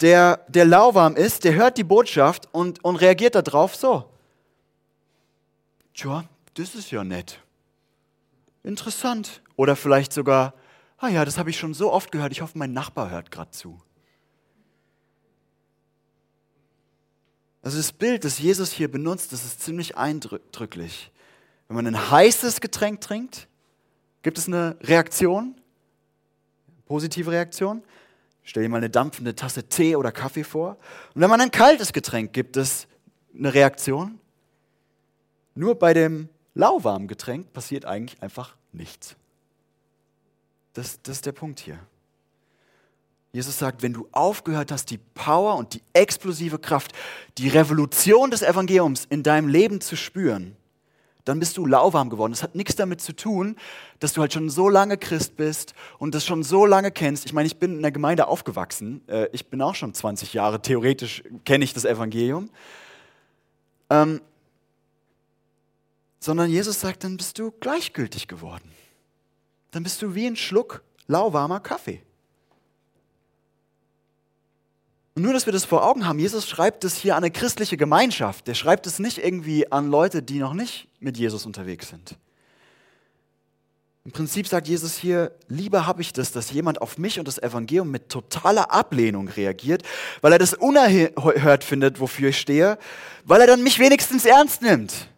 der, 0.00 0.44
der 0.48 0.64
lauwarm 0.64 1.14
ist, 1.14 1.44
der 1.44 1.54
hört 1.54 1.78
die 1.78 1.84
Botschaft 1.84 2.48
und, 2.50 2.84
und 2.84 2.96
reagiert 2.96 3.36
darauf 3.36 3.76
so. 3.76 4.04
Tja, 5.94 6.24
das 6.54 6.74
ist 6.74 6.90
ja 6.90 7.04
nett 7.04 7.41
interessant. 8.62 9.42
Oder 9.56 9.76
vielleicht 9.76 10.12
sogar, 10.12 10.54
ah 10.98 11.08
ja, 11.08 11.24
das 11.24 11.38
habe 11.38 11.50
ich 11.50 11.58
schon 11.58 11.74
so 11.74 11.92
oft 11.92 12.12
gehört, 12.12 12.32
ich 12.32 12.42
hoffe, 12.42 12.58
mein 12.58 12.72
Nachbar 12.72 13.10
hört 13.10 13.30
gerade 13.30 13.50
zu. 13.50 13.80
Also 17.62 17.76
das 17.76 17.92
Bild, 17.92 18.24
das 18.24 18.38
Jesus 18.38 18.72
hier 18.72 18.90
benutzt, 18.90 19.32
das 19.32 19.44
ist 19.44 19.60
ziemlich 19.60 19.96
eindrücklich. 19.96 21.12
Wenn 21.68 21.76
man 21.76 21.86
ein 21.86 22.10
heißes 22.10 22.60
Getränk 22.60 23.00
trinkt, 23.00 23.46
gibt 24.22 24.36
es 24.36 24.48
eine 24.48 24.76
Reaktion, 24.80 25.54
positive 26.86 27.30
Reaktion. 27.30 27.82
Stell 28.42 28.64
dir 28.64 28.68
mal 28.68 28.78
eine 28.78 28.90
dampfende 28.90 29.36
Tasse 29.36 29.68
Tee 29.68 29.94
oder 29.94 30.10
Kaffee 30.10 30.42
vor. 30.42 30.76
Und 31.14 31.20
wenn 31.20 31.30
man 31.30 31.40
ein 31.40 31.52
kaltes 31.52 31.92
Getränk 31.92 32.32
gibt 32.32 32.56
es 32.56 32.88
eine 33.36 33.54
Reaktion. 33.54 34.18
Nur 35.54 35.78
bei 35.78 35.94
dem 35.94 36.28
lauwarmen 36.54 37.08
Getränk 37.08 37.52
passiert 37.52 37.84
eigentlich 37.84 38.22
einfach 38.22 38.56
nichts. 38.72 39.16
Das, 40.74 41.00
das 41.02 41.16
ist 41.16 41.26
der 41.26 41.32
Punkt 41.32 41.60
hier. 41.60 41.78
Jesus 43.32 43.58
sagt, 43.58 43.82
wenn 43.82 43.94
du 43.94 44.08
aufgehört 44.12 44.70
hast, 44.70 44.90
die 44.90 44.98
Power 44.98 45.56
und 45.56 45.72
die 45.72 45.82
explosive 45.94 46.58
Kraft, 46.58 46.92
die 47.38 47.48
Revolution 47.48 48.30
des 48.30 48.42
Evangeliums 48.42 49.06
in 49.08 49.22
deinem 49.22 49.48
Leben 49.48 49.80
zu 49.80 49.96
spüren, 49.96 50.54
dann 51.24 51.38
bist 51.38 51.56
du 51.56 51.64
lauwarm 51.64 52.10
geworden. 52.10 52.32
Das 52.32 52.42
hat 52.42 52.54
nichts 52.54 52.74
damit 52.74 53.00
zu 53.00 53.14
tun, 53.14 53.56
dass 54.00 54.12
du 54.12 54.20
halt 54.20 54.32
schon 54.32 54.50
so 54.50 54.68
lange 54.68 54.98
Christ 54.98 55.36
bist 55.36 55.72
und 55.98 56.14
das 56.14 56.26
schon 56.26 56.42
so 56.42 56.66
lange 56.66 56.90
kennst. 56.90 57.24
Ich 57.24 57.32
meine, 57.32 57.46
ich 57.46 57.58
bin 57.58 57.76
in 57.76 57.82
der 57.82 57.92
Gemeinde 57.92 58.26
aufgewachsen. 58.26 59.02
Äh, 59.08 59.28
ich 59.32 59.46
bin 59.48 59.62
auch 59.62 59.76
schon 59.76 59.94
20 59.94 60.34
Jahre, 60.34 60.60
theoretisch 60.60 61.22
kenne 61.44 61.64
ich 61.64 61.72
das 61.72 61.84
Evangelium. 61.84 62.50
Sondern 66.22 66.50
Jesus 66.50 66.80
sagt, 66.80 67.02
dann 67.02 67.16
bist 67.16 67.40
du 67.40 67.50
gleichgültig 67.50 68.28
geworden. 68.28 68.70
Dann 69.72 69.82
bist 69.82 70.00
du 70.02 70.14
wie 70.14 70.24
ein 70.24 70.36
Schluck 70.36 70.84
lauwarmer 71.08 71.58
Kaffee. 71.58 72.00
Und 75.16 75.24
nur, 75.24 75.32
dass 75.32 75.46
wir 75.46 75.52
das 75.52 75.64
vor 75.64 75.84
Augen 75.84 76.06
haben, 76.06 76.20
Jesus 76.20 76.48
schreibt 76.48 76.84
es 76.84 76.94
hier 76.94 77.16
an 77.16 77.24
eine 77.24 77.32
christliche 77.32 77.76
Gemeinschaft. 77.76 78.46
Der 78.46 78.54
schreibt 78.54 78.86
es 78.86 79.00
nicht 79.00 79.18
irgendwie 79.18 79.72
an 79.72 79.90
Leute, 79.90 80.22
die 80.22 80.38
noch 80.38 80.54
nicht 80.54 80.86
mit 81.00 81.18
Jesus 81.18 81.44
unterwegs 81.44 81.88
sind. 81.88 82.16
Im 84.04 84.12
Prinzip 84.12 84.46
sagt 84.46 84.68
Jesus 84.68 84.96
hier, 84.96 85.32
lieber 85.48 85.88
habe 85.88 86.02
ich 86.02 86.12
das, 86.12 86.30
dass 86.30 86.52
jemand 86.52 86.80
auf 86.80 86.98
mich 86.98 87.18
und 87.18 87.26
das 87.26 87.42
Evangelium 87.42 87.90
mit 87.90 88.08
totaler 88.10 88.70
Ablehnung 88.70 89.26
reagiert, 89.26 89.82
weil 90.20 90.32
er 90.32 90.38
das 90.38 90.54
unerhört 90.54 91.64
findet, 91.64 91.98
wofür 91.98 92.28
ich 92.28 92.38
stehe, 92.38 92.78
weil 93.24 93.40
er 93.40 93.48
dann 93.48 93.64
mich 93.64 93.80
wenigstens 93.80 94.24
ernst 94.24 94.62
nimmt 94.62 95.08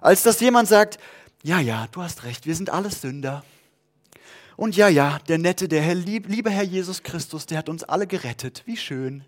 als 0.00 0.22
dass 0.22 0.40
jemand 0.40 0.68
sagt, 0.68 0.98
ja, 1.42 1.58
ja, 1.58 1.86
du 1.92 2.02
hast 2.02 2.24
recht, 2.24 2.46
wir 2.46 2.54
sind 2.54 2.70
alles 2.70 3.00
Sünder. 3.00 3.44
Und 4.56 4.76
ja, 4.76 4.88
ja, 4.88 5.18
der 5.26 5.38
nette, 5.38 5.68
der 5.68 5.80
Herr, 5.80 5.94
liebe 5.94 6.50
Herr 6.50 6.62
Jesus 6.62 7.02
Christus, 7.02 7.46
der 7.46 7.58
hat 7.58 7.68
uns 7.70 7.82
alle 7.82 8.06
gerettet. 8.06 8.62
Wie 8.66 8.76
schön. 8.76 9.24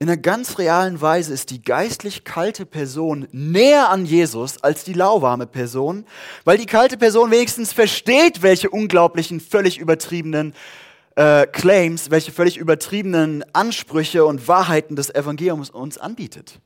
In 0.00 0.08
einer 0.08 0.16
ganz 0.16 0.58
realen 0.58 1.00
Weise 1.02 1.34
ist 1.34 1.50
die 1.50 1.62
geistlich 1.62 2.24
kalte 2.24 2.64
Person 2.64 3.28
näher 3.32 3.90
an 3.90 4.06
Jesus 4.06 4.64
als 4.64 4.82
die 4.82 4.94
lauwarme 4.94 5.46
Person, 5.46 6.06
weil 6.44 6.56
die 6.56 6.64
kalte 6.64 6.96
Person 6.96 7.30
wenigstens 7.30 7.74
versteht, 7.74 8.40
welche 8.40 8.70
unglaublichen, 8.70 9.40
völlig 9.40 9.78
übertriebenen 9.78 10.54
äh, 11.16 11.46
Claims, 11.46 12.10
welche 12.10 12.32
völlig 12.32 12.56
übertriebenen 12.56 13.44
Ansprüche 13.52 14.24
und 14.24 14.48
Wahrheiten 14.48 14.96
des 14.96 15.14
Evangeliums 15.14 15.68
uns 15.68 15.98
anbietet. 15.98 16.60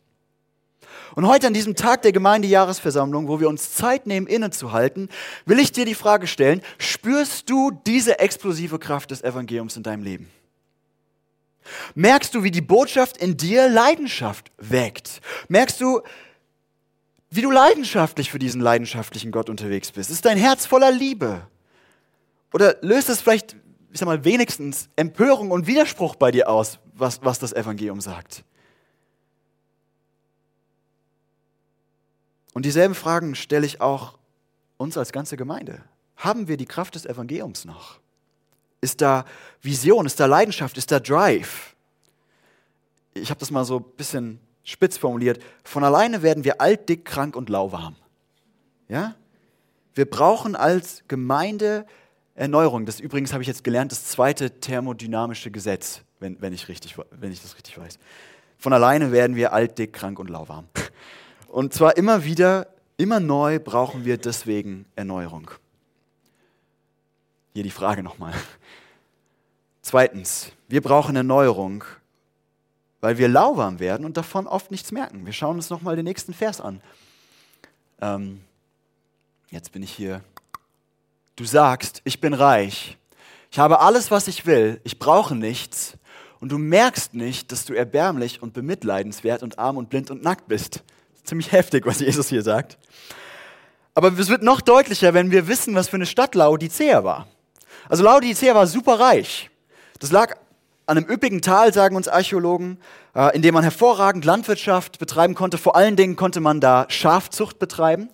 Und 1.15 1.29
heute 1.29 1.47
an 1.47 1.55
diesem 1.55 1.77
Tag 1.77 2.03
der 2.03 2.13
Gemeindejahresversammlung, 2.13 3.29
wo 3.29 3.39
wir 3.39 3.49
uns 3.49 3.73
Zeit 3.73 4.07
nehmen, 4.07 4.27
innezuhalten, 4.27 5.09
will 5.47 5.61
ich 5.61 5.71
dir 5.71 5.85
die 5.85 5.95
Frage 5.95 6.27
stellen, 6.27 6.61
spürst 6.79 7.49
du 7.49 7.71
diese 7.71 8.19
explosive 8.19 8.81
Kraft 8.81 9.13
des 9.13 9.23
Evangeliums 9.23 9.77
in 9.77 9.85
deinem 9.85 10.03
Leben? 10.03 10.29
Merkst 11.95 12.35
du, 12.35 12.43
wie 12.43 12.51
die 12.51 12.61
Botschaft 12.61 13.17
in 13.17 13.37
dir 13.37 13.69
Leidenschaft 13.69 14.51
weckt? 14.59 15.21
Merkst 15.49 15.81
du, 15.81 16.03
wie 17.31 17.43
du 17.43 17.51
leidenschaftlich 17.51 18.31
für 18.31 18.39
diesen 18.39 18.61
leidenschaftlichen 18.61 19.31
Gott 19.31 19.49
unterwegs 19.49 19.93
bist? 19.93 20.11
Ist 20.11 20.25
dein 20.25 20.37
Herz 20.37 20.67
voller 20.67 20.91
Liebe? 20.91 21.47
Oder 22.53 22.77
löst 22.81 23.09
es 23.09 23.21
vielleicht, 23.21 23.57
ich 23.93 23.99
sag 23.99 24.07
mal, 24.07 24.25
wenigstens 24.25 24.89
Empörung 24.97 25.51
und 25.51 25.67
Widerspruch 25.67 26.17
bei 26.17 26.31
dir 26.31 26.49
aus, 26.49 26.79
was, 26.93 27.21
was 27.23 27.39
das 27.39 27.53
Evangelium 27.53 28.01
sagt? 28.01 28.45
Und 32.55 32.65
dieselben 32.65 32.95
Fragen 32.95 33.35
stelle 33.35 33.67
ich 33.67 33.83
auch 33.83 34.17
uns 34.79 34.97
als 34.97 35.13
ganze 35.13 35.37
Gemeinde. 35.37 35.83
Haben 36.17 36.49
wir 36.49 36.57
die 36.57 36.65
Kraft 36.65 36.95
des 36.95 37.05
Evangeliums 37.05 37.65
noch? 37.65 37.99
Ist 38.81 39.01
da 39.01 39.25
Vision, 39.61 40.07
ist 40.07 40.21
da 40.21 40.27
Leidenschaft, 40.27 40.79
ist 40.79 40.91
da 40.91 41.01
Drive? 41.01 41.75
Ich 43.13 43.31
habe 43.31 43.41
das 43.41 43.51
mal 43.51 43.65
so 43.65 43.79
ein 43.79 43.85
bisschen 43.97 44.41
spitz 44.63 44.97
formuliert. 44.97 45.43
Von 45.65 45.85
alleine 45.85 46.23
werden 46.23 46.45
wir 46.45 46.61
alt, 46.61 46.89
dick, 46.89 47.05
krank 47.05 47.37
und 47.37 47.49
lauwarm. 47.49 47.97
Ja? 48.89 49.17
Wir 49.95 50.09
brauchen 50.09 50.55
als 50.55 51.03
Gemeinde 51.09 51.87
Erneuerung. 52.37 52.87
Das 52.87 53.01
übrigens 53.01 53.33
habe 53.33 53.43
ich 53.43 53.49
jetzt 53.49 53.65
gelernt, 53.65 53.93
das 53.93 54.05
zweite 54.05 54.61
thermodynamische 54.61 55.51
Gesetz, 55.51 56.03
wenn, 56.21 56.41
wenn, 56.41 56.53
ich, 56.53 56.69
richtig, 56.69 56.97
wenn 57.11 57.33
ich 57.33 57.43
das 57.43 57.57
richtig 57.57 57.79
weiß. 57.79 57.99
Von 58.59 58.73
alleine 58.73 59.13
werden 59.13 59.35
wir 59.35 59.53
alt, 59.53 59.79
dick, 59.79 59.93
krank 59.93 60.19
und 60.19 60.31
lauwarm. 60.31 60.69
Und 61.55 61.73
zwar 61.73 61.97
immer 61.97 62.25
wieder, 62.25 62.67
immer 62.97 63.21
neu 63.21 63.61
brauchen 63.61 64.05
wir 64.05 64.19
deswegen 64.19 64.87
Erneuerung. 64.97 65.53
Hier 67.53 67.63
die 67.63 67.71
Frage 67.71 68.03
nochmal. 68.03 68.35
Zweitens, 69.81 70.51
wir 70.67 70.81
brauchen 70.81 71.15
Erneuerung, 71.15 71.85
weil 73.01 73.19
wir 73.19 73.29
lauwarm 73.29 73.79
werden 73.79 74.05
und 74.05 74.17
davon 74.17 74.49
oft 74.49 74.73
nichts 74.73 74.91
merken. 74.91 75.27
Wir 75.27 75.33
schauen 75.33 75.55
uns 75.55 75.71
nochmal 75.71 75.95
den 75.95 76.07
nächsten 76.07 76.35
Vers 76.35 76.61
an. 76.61 76.81
Ähm, 78.01 78.41
jetzt 79.51 79.71
bin 79.71 79.85
ich 79.85 79.93
hier. 79.93 80.25
Du 81.37 81.45
sagst, 81.45 82.03
ich 82.03 82.21
bin 82.21 82.35
reich, 82.35 82.99
ich 83.53 83.61
habe 83.61 83.79
alles, 83.79 84.11
was 84.11 84.27
ich 84.27 84.45
will, 84.45 84.81
ich 84.83 84.99
brauche 84.99 85.37
nichts 85.37 85.97
und 86.41 86.51
du 86.51 86.59
merkst 86.59 87.15
nicht, 87.15 87.53
dass 87.53 87.65
du 87.65 87.75
erbärmlich 87.75 88.43
und 88.43 88.55
bemitleidenswert 88.55 89.45
und 89.45 89.61
arm 89.61 89.77
und 89.77 89.89
blind 89.89 90.11
und 90.11 90.25
nackt 90.25 90.49
bist 90.49 90.83
ziemlich 91.25 91.53
heftig, 91.53 91.87
was 91.87 92.01
Jesus 92.01 92.29
hier 92.29 92.43
sagt. 92.43 92.79
Aber 93.95 94.13
es 94.19 94.29
wird 94.29 94.43
noch 94.43 94.61
deutlicher, 94.61 95.15
wenn 95.15 95.31
wir 95.31 95.47
wissen, 95.47 95.75
was 95.75 95.89
für 95.89 95.97
eine 95.97 96.07
Stadt 96.07 96.35
Laodicea 96.35 97.05
war. 97.05 97.27
Also 97.89 98.03
Laodicea 98.03 98.55
war 98.55 98.67
super 98.67 98.99
reich. 98.99 99.51
Das 100.01 100.11
lag 100.11 100.37
an 100.87 100.99
einem 100.99 101.09
üppigen 101.09 101.41
Tal, 101.41 101.73
sagen 101.73 101.97
uns 101.97 102.09
Archäologen, 102.09 102.79
äh, 103.15 103.35
in 103.35 103.43
dem 103.43 103.55
man 103.55 103.63
hervorragend 103.63 104.25
Landwirtschaft 104.25 104.99
betreiben 104.99 105.35
konnte. 105.35 105.59
Vor 105.59 105.77
allen 105.77 105.97
Dingen 105.97 106.17
konnte 106.17 106.41
man 106.41 106.61
da 106.61 106.87
Schafzucht 106.89 107.59
betreiben. 107.59 108.09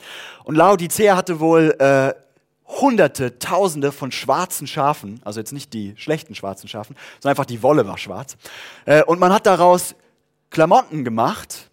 Und 0.45 0.55
Laodicea 0.55 1.17
hatte 1.17 1.41
wohl 1.41 1.75
äh, 1.79 2.15
Hunderte, 2.67 3.39
Tausende 3.41 3.91
von 3.91 4.13
schwarzen 4.13 4.69
Schafen, 4.69 5.21
also 5.25 5.41
jetzt 5.41 5.53
nicht 5.53 5.73
die 5.73 5.95
schlechten 5.97 6.37
schwarzen 6.37 6.69
Schafen, 6.69 6.95
sondern 7.19 7.33
einfach 7.33 7.47
die 7.47 7.63
Wolle 7.63 7.87
war 7.87 7.99
schwarz. 7.99 8.37
Äh, 8.85 9.03
und 9.03 9.19
man 9.19 9.33
hat 9.33 9.47
daraus 9.47 9.97
Klamotten 10.51 11.05
gemacht, 11.05 11.70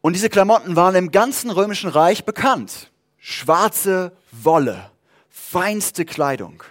und 0.00 0.14
diese 0.14 0.30
Klamotten 0.30 0.76
waren 0.76 0.94
im 0.94 1.10
ganzen 1.10 1.50
römischen 1.50 1.90
Reich 1.90 2.24
bekannt. 2.24 2.90
Schwarze 3.18 4.12
Wolle, 4.32 4.90
feinste 5.28 6.04
Kleidung. 6.04 6.62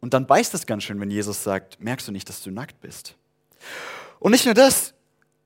Und 0.00 0.14
dann 0.14 0.26
beißt 0.26 0.54
es 0.54 0.66
ganz 0.66 0.84
schön, 0.84 0.98
wenn 1.00 1.10
Jesus 1.10 1.42
sagt, 1.42 1.80
merkst 1.80 2.08
du 2.08 2.12
nicht, 2.12 2.28
dass 2.28 2.42
du 2.42 2.50
nackt 2.50 2.80
bist? 2.80 3.16
Und 4.18 4.32
nicht 4.32 4.46
nur 4.46 4.54
das, 4.54 4.94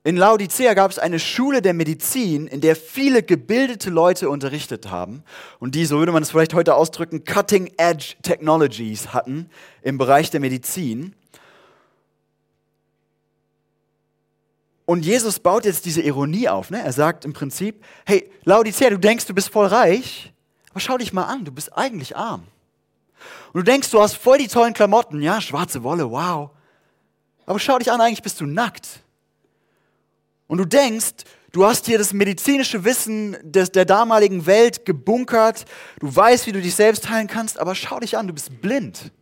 in 0.07 0.17
Laodicea 0.17 0.75
gab 0.75 0.91
es 0.91 0.99
eine 0.99 1.19
Schule 1.19 1.63
der 1.63 1.73
Medizin, 1.73 2.47
in 2.47 2.61
der 2.61 2.77
viele 2.77 3.23
gebildete 3.23 3.89
Leute 3.89 4.29
unterrichtet 4.29 4.91
haben 4.91 5.25
und 5.61 5.75
die, 5.75 5.87
so 5.87 5.99
würde 5.99 6.13
man 6.13 6.23
es 6.23 6.31
vielleicht 6.31 6.53
heute 6.53 6.75
ausdrücken, 6.75 7.25
Cutting-Edge 7.25 8.17
Technologies 8.23 9.15
hatten 9.15 9.49
im 9.81 9.97
Bereich 9.97 10.31
der 10.31 10.41
Medizin. 10.41 11.15
Und 14.87 15.05
Jesus 15.05 15.39
baut 15.39 15.65
jetzt 15.65 15.87
diese 15.87 16.03
Ironie 16.03 16.49
auf. 16.49 16.71
Ne? 16.71 16.83
Er 16.83 16.93
sagt 16.93 17.25
im 17.25 17.33
Prinzip, 17.33 17.83
hey, 18.05 18.31
Laodicea, 18.45 18.91
du 18.91 18.99
denkst, 18.99 19.27
du 19.27 19.35
bist 19.35 19.49
voll 19.49 19.67
reich, 19.67 20.33
aber 20.71 20.81
schau 20.81 20.99
dich 20.99 21.13
mal 21.13 21.25
an, 21.25 21.45
du 21.45 21.53
bist 21.53 21.75
eigentlich 21.77 22.17
arm. 22.17 22.45
Und 23.53 23.61
du 23.61 23.63
denkst, 23.63 23.91
du 23.91 24.01
hast 24.01 24.17
voll 24.17 24.39
die 24.39 24.49
tollen 24.49 24.75
Klamotten, 24.75 25.23
ja, 25.23 25.41
schwarze 25.41 25.83
Wolle, 25.83 26.11
wow. 26.11 26.51
Aber 27.47 27.59
schau 27.59 27.79
dich 27.79 27.91
an, 27.91 28.01
eigentlich 28.01 28.23
bist 28.23 28.41
du 28.41 28.47
nackt. 28.47 29.01
Und 30.47 30.59
du 30.59 30.65
denkst, 30.65 31.25
du 31.53 31.65
hast 31.65 31.87
hier 31.87 31.99
das 31.99 32.13
medizinische 32.13 32.85
Wissen 32.85 33.37
des, 33.43 33.73
der 33.73 33.85
damaligen 33.85 34.45
Welt 34.47 34.85
gebunkert, 34.85 35.65
du 36.01 36.15
weißt, 36.15 36.47
wie 36.47 36.53
du 36.53 36.61
dich 36.61 36.75
selbst 36.75 37.09
heilen 37.09 37.29
kannst, 37.29 37.59
aber 37.59 37.75
schau 37.75 38.01
dich 38.01 38.19
an, 38.19 38.27
du 38.27 38.35
bist 38.35 38.61
blind. 38.61 39.13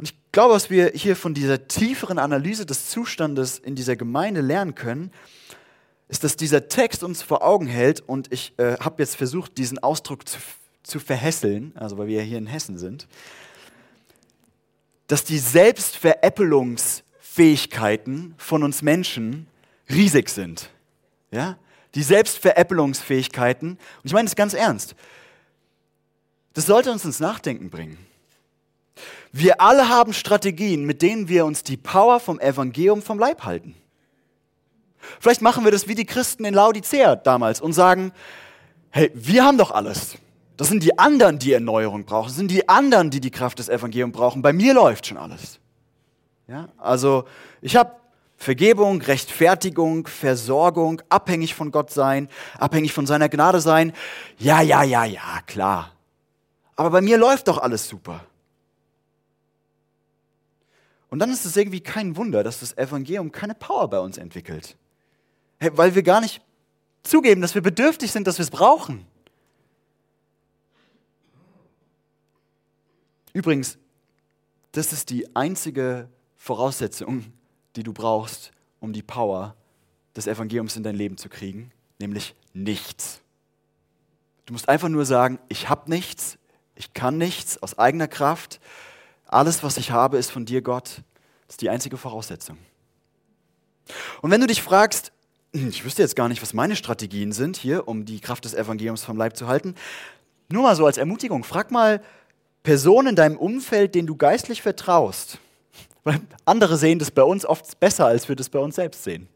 Ich 0.00 0.14
glaube, 0.32 0.54
was 0.54 0.70
wir 0.70 0.92
hier 0.94 1.16
von 1.16 1.34
dieser 1.34 1.66
tieferen 1.66 2.18
Analyse 2.18 2.64
des 2.66 2.90
Zustandes 2.90 3.58
in 3.58 3.74
dieser 3.74 3.96
Gemeinde 3.96 4.40
lernen 4.40 4.74
können, 4.74 5.10
ist, 6.08 6.24
dass 6.24 6.36
dieser 6.36 6.68
Text 6.68 7.02
uns 7.02 7.22
vor 7.22 7.42
Augen 7.42 7.66
hält 7.66 8.00
und 8.00 8.32
ich 8.32 8.52
äh, 8.58 8.76
habe 8.78 9.02
jetzt 9.02 9.16
versucht, 9.16 9.58
diesen 9.58 9.78
Ausdruck 9.78 10.28
zu, 10.28 10.38
zu 10.82 10.98
verhässeln, 10.98 11.72
also 11.76 11.98
weil 11.98 12.08
wir 12.08 12.16
ja 12.18 12.22
hier 12.22 12.38
in 12.38 12.46
Hessen 12.46 12.78
sind, 12.78 13.06
dass 15.06 15.24
die 15.24 15.38
Selbstveräppelungsfähigkeiten 15.38 18.34
von 18.38 18.62
uns 18.62 18.82
Menschen 18.82 19.46
riesig 19.88 20.28
sind. 20.30 20.70
Ja? 21.30 21.58
Die 21.94 22.02
Selbstveräppelungsfähigkeiten, 22.02 23.70
und 23.70 23.78
ich 24.04 24.12
meine 24.12 24.26
das 24.26 24.36
ganz 24.36 24.52
ernst, 24.54 24.94
das 26.54 26.66
sollte 26.66 26.92
uns 26.92 27.04
ins 27.04 27.20
Nachdenken 27.20 27.70
bringen. 27.70 27.96
Wir 29.32 29.60
alle 29.60 29.88
haben 29.88 30.12
Strategien, 30.12 30.84
mit 30.84 31.02
denen 31.02 31.28
wir 31.28 31.44
uns 31.44 31.62
die 31.62 31.76
Power 31.76 32.20
vom 32.20 32.40
Evangelium 32.40 33.02
vom 33.02 33.18
Leib 33.18 33.44
halten. 33.44 33.74
Vielleicht 35.18 35.42
machen 35.42 35.64
wir 35.64 35.72
das 35.72 35.88
wie 35.88 35.94
die 35.94 36.04
Christen 36.04 36.44
in 36.44 36.54
Laodicea 36.54 37.16
damals 37.16 37.60
und 37.60 37.72
sagen, 37.72 38.12
hey, 38.90 39.10
wir 39.14 39.44
haben 39.44 39.58
doch 39.58 39.70
alles. 39.70 40.16
Das 40.56 40.68
sind 40.68 40.82
die 40.82 40.98
anderen, 40.98 41.38
die 41.38 41.52
Erneuerung 41.52 42.04
brauchen. 42.04 42.28
Das 42.28 42.36
sind 42.36 42.50
die 42.50 42.68
anderen, 42.68 43.10
die 43.10 43.20
die 43.20 43.30
Kraft 43.30 43.58
des 43.58 43.68
Evangeliums 43.68 44.12
brauchen. 44.12 44.42
Bei 44.42 44.52
mir 44.52 44.74
läuft 44.74 45.06
schon 45.06 45.16
alles. 45.16 45.58
Ja, 46.48 46.68
also 46.76 47.24
ich 47.62 47.76
habe 47.76 47.92
Vergebung, 48.36 49.00
Rechtfertigung, 49.02 50.06
Versorgung, 50.06 51.02
abhängig 51.08 51.54
von 51.54 51.70
Gott 51.70 51.90
sein, 51.90 52.28
abhängig 52.58 52.92
von 52.92 53.06
seiner 53.06 53.28
Gnade 53.28 53.60
sein. 53.60 53.92
Ja, 54.38 54.60
ja, 54.60 54.82
ja, 54.82 55.04
ja, 55.04 55.40
klar. 55.46 55.92
Aber 56.74 56.90
bei 56.90 57.00
mir 57.02 57.18
läuft 57.18 57.48
doch 57.48 57.58
alles 57.58 57.88
super. 57.88 58.24
Und 61.10 61.18
dann 61.18 61.30
ist 61.30 61.44
es 61.44 61.56
irgendwie 61.56 61.80
kein 61.80 62.16
Wunder, 62.16 62.42
dass 62.44 62.60
das 62.60 62.76
Evangelium 62.76 63.32
keine 63.32 63.54
Power 63.54 63.88
bei 63.90 63.98
uns 63.98 64.16
entwickelt. 64.16 64.76
Weil 65.58 65.94
wir 65.94 66.02
gar 66.02 66.20
nicht 66.20 66.40
zugeben, 67.02 67.40
dass 67.40 67.54
wir 67.54 67.62
bedürftig 67.62 68.12
sind, 68.12 68.26
dass 68.26 68.38
wir 68.38 68.44
es 68.44 68.50
brauchen. 68.50 69.04
Übrigens, 73.32 73.78
das 74.72 74.92
ist 74.92 75.10
die 75.10 75.34
einzige 75.34 76.08
Voraussetzung, 76.36 77.32
die 77.76 77.82
du 77.82 77.92
brauchst, 77.92 78.52
um 78.78 78.92
die 78.92 79.02
Power 79.02 79.56
des 80.16 80.26
Evangeliums 80.26 80.76
in 80.76 80.82
dein 80.82 80.96
Leben 80.96 81.16
zu 81.16 81.28
kriegen, 81.28 81.72
nämlich 81.98 82.34
nichts. 82.52 83.20
Du 84.46 84.52
musst 84.52 84.68
einfach 84.68 84.88
nur 84.88 85.04
sagen, 85.04 85.38
ich 85.48 85.68
habe 85.68 85.90
nichts, 85.90 86.38
ich 86.74 86.94
kann 86.94 87.18
nichts 87.18 87.62
aus 87.62 87.78
eigener 87.78 88.08
Kraft, 88.08 88.60
alles, 89.30 89.62
was 89.62 89.76
ich 89.76 89.90
habe, 89.90 90.18
ist 90.18 90.30
von 90.30 90.44
dir, 90.44 90.62
Gott. 90.62 91.02
Das 91.46 91.54
ist 91.54 91.62
die 91.62 91.70
einzige 91.70 91.96
Voraussetzung. 91.96 92.58
Und 94.22 94.30
wenn 94.30 94.40
du 94.40 94.46
dich 94.46 94.62
fragst, 94.62 95.12
hm, 95.54 95.68
ich 95.68 95.84
wüsste 95.84 96.02
jetzt 96.02 96.16
gar 96.16 96.28
nicht, 96.28 96.42
was 96.42 96.54
meine 96.54 96.76
Strategien 96.76 97.32
sind 97.32 97.56
hier, 97.56 97.88
um 97.88 98.04
die 98.04 98.20
Kraft 98.20 98.44
des 98.44 98.54
Evangeliums 98.54 99.02
vom 99.02 99.16
Leib 99.16 99.36
zu 99.36 99.46
halten, 99.46 99.74
nur 100.48 100.62
mal 100.62 100.76
so 100.76 100.86
als 100.86 100.98
Ermutigung, 100.98 101.44
frag 101.44 101.70
mal 101.70 102.02
Personen 102.62 103.08
in 103.08 103.16
deinem 103.16 103.36
Umfeld, 103.36 103.94
denen 103.94 104.06
du 104.06 104.16
geistlich 104.16 104.62
vertraust. 104.62 105.38
Weil 106.04 106.20
andere 106.44 106.76
sehen 106.76 106.98
das 106.98 107.10
bei 107.10 107.22
uns 107.22 107.44
oft 107.44 107.78
besser, 107.78 108.06
als 108.06 108.28
wir 108.28 108.36
das 108.36 108.48
bei 108.48 108.58
uns 108.58 108.76
selbst 108.76 109.04
sehen. 109.04 109.28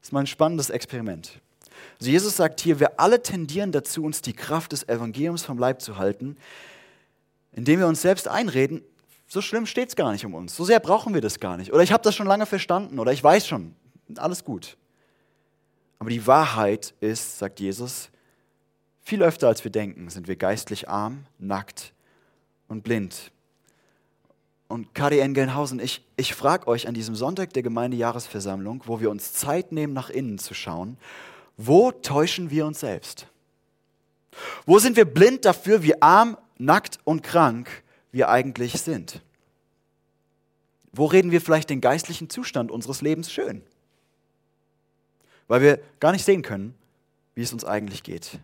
Das 0.00 0.08
ist 0.08 0.12
mal 0.12 0.20
ein 0.20 0.26
spannendes 0.26 0.70
Experiment. 0.70 1.40
Also 1.98 2.10
Jesus 2.10 2.36
sagt 2.36 2.60
hier, 2.60 2.78
wir 2.80 3.00
alle 3.00 3.22
tendieren 3.22 3.72
dazu, 3.72 4.04
uns 4.04 4.22
die 4.22 4.32
Kraft 4.32 4.72
des 4.72 4.88
Evangeliums 4.88 5.44
vom 5.44 5.58
Leib 5.58 5.80
zu 5.80 5.98
halten, 5.98 6.36
indem 7.52 7.80
wir 7.80 7.86
uns 7.86 8.02
selbst 8.02 8.28
einreden, 8.28 8.82
so 9.28 9.42
schlimm 9.42 9.66
steht 9.66 9.90
es 9.90 9.96
gar 9.96 10.10
nicht 10.10 10.24
um 10.24 10.34
uns. 10.34 10.56
So 10.56 10.64
sehr 10.64 10.80
brauchen 10.80 11.12
wir 11.12 11.20
das 11.20 11.38
gar 11.38 11.58
nicht. 11.58 11.72
Oder 11.72 11.82
ich 11.82 11.92
habe 11.92 12.02
das 12.02 12.16
schon 12.16 12.26
lange 12.26 12.46
verstanden 12.46 12.98
oder 12.98 13.12
ich 13.12 13.22
weiß 13.22 13.46
schon, 13.46 13.74
alles 14.16 14.42
gut. 14.42 14.78
Aber 15.98 16.08
die 16.10 16.26
Wahrheit 16.26 16.94
ist, 17.00 17.38
sagt 17.38 17.60
Jesus, 17.60 18.08
viel 19.02 19.22
öfter 19.22 19.48
als 19.48 19.62
wir 19.64 19.70
denken, 19.70 20.08
sind 20.08 20.28
wir 20.28 20.36
geistlich 20.36 20.88
arm, 20.88 21.26
nackt 21.38 21.92
und 22.68 22.82
blind. 22.82 23.30
Und 24.66 24.94
KDN 24.94 25.34
Gelnhausen, 25.34 25.78
ich, 25.78 26.04
ich 26.16 26.34
frage 26.34 26.66
euch 26.66 26.88
an 26.88 26.94
diesem 26.94 27.14
Sonntag 27.14 27.52
der 27.52 27.62
Gemeindejahresversammlung, 27.62 28.82
wo 28.86 29.00
wir 29.00 29.10
uns 29.10 29.32
Zeit 29.34 29.72
nehmen, 29.72 29.92
nach 29.92 30.10
innen 30.10 30.38
zu 30.38 30.54
schauen, 30.54 30.96
wo 31.56 31.90
täuschen 31.90 32.50
wir 32.50 32.64
uns 32.66 32.80
selbst? 32.80 33.26
Wo 34.64 34.78
sind 34.78 34.96
wir 34.96 35.06
blind 35.06 35.44
dafür, 35.44 35.82
wie 35.82 36.00
arm, 36.00 36.36
nackt 36.58 36.98
und 37.04 37.22
krank 37.22 37.82
wir 38.12 38.28
eigentlich 38.28 38.74
sind? 38.80 39.22
Wo 40.92 41.06
reden 41.06 41.30
wir 41.30 41.40
vielleicht 41.40 41.70
den 41.70 41.80
geistlichen 41.80 42.30
Zustand 42.30 42.70
unseres 42.70 43.02
Lebens 43.02 43.32
schön? 43.32 43.62
Weil 45.46 45.62
wir 45.62 45.80
gar 46.00 46.12
nicht 46.12 46.24
sehen 46.24 46.42
können, 46.42 46.74
wie 47.34 47.42
es 47.42 47.52
uns 47.52 47.64
eigentlich 47.64 48.02
geht. 48.02 48.38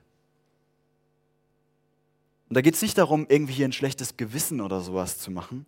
Und 2.48 2.54
da 2.56 2.60
geht 2.60 2.74
es 2.74 2.82
nicht 2.82 2.96
darum, 2.98 3.26
irgendwie 3.28 3.54
hier 3.54 3.66
ein 3.66 3.72
schlechtes 3.72 4.16
Gewissen 4.16 4.60
oder 4.60 4.80
sowas 4.80 5.18
zu 5.18 5.30
machen. 5.30 5.66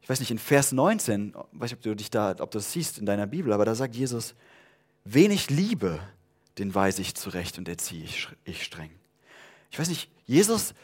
Ich 0.00 0.08
weiß 0.08 0.20
nicht, 0.20 0.30
in 0.30 0.38
Vers 0.38 0.72
19, 0.72 1.28
ich 1.30 1.34
weiß 1.34 1.70
nicht, 1.70 1.74
ob 1.74 1.82
du 1.82 1.96
dich 1.96 2.10
da, 2.10 2.30
ob 2.38 2.50
du 2.50 2.58
das 2.58 2.72
siehst 2.72 2.98
in 2.98 3.06
deiner 3.06 3.26
Bibel, 3.26 3.52
aber 3.52 3.64
da 3.64 3.74
sagt 3.74 3.96
Jesus, 3.96 4.34
wenig 5.04 5.50
Liebe, 5.50 6.00
den 6.58 6.74
weise 6.74 7.02
ich 7.02 7.14
zurecht 7.14 7.58
und 7.58 7.68
erziehe 7.68 8.06
ich 8.44 8.62
streng. 8.62 8.90
Ich 9.70 9.78
weiß 9.78 9.88
nicht, 9.88 10.08
Jesus 10.24 10.74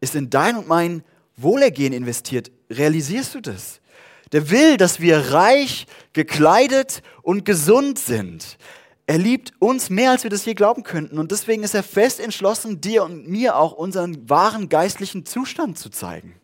ist 0.00 0.14
in 0.14 0.30
dein 0.30 0.56
und 0.56 0.66
mein 0.66 1.04
Wohlergehen 1.36 1.92
investiert. 1.92 2.50
Realisierst 2.70 3.34
du 3.34 3.40
das? 3.40 3.80
Der 4.32 4.50
will, 4.50 4.76
dass 4.76 5.00
wir 5.00 5.32
reich, 5.32 5.86
gekleidet 6.12 7.02
und 7.22 7.44
gesund 7.44 7.98
sind. 7.98 8.56
Er 9.06 9.18
liebt 9.18 9.52
uns 9.58 9.90
mehr, 9.90 10.12
als 10.12 10.22
wir 10.22 10.30
das 10.30 10.44
je 10.44 10.54
glauben 10.54 10.84
könnten. 10.84 11.18
Und 11.18 11.32
deswegen 11.32 11.64
ist 11.64 11.74
er 11.74 11.82
fest 11.82 12.20
entschlossen, 12.20 12.80
dir 12.80 13.04
und 13.04 13.28
mir 13.28 13.56
auch 13.56 13.72
unseren 13.72 14.28
wahren 14.28 14.68
geistlichen 14.68 15.26
Zustand 15.26 15.78
zu 15.78 15.90
zeigen. 15.90 16.34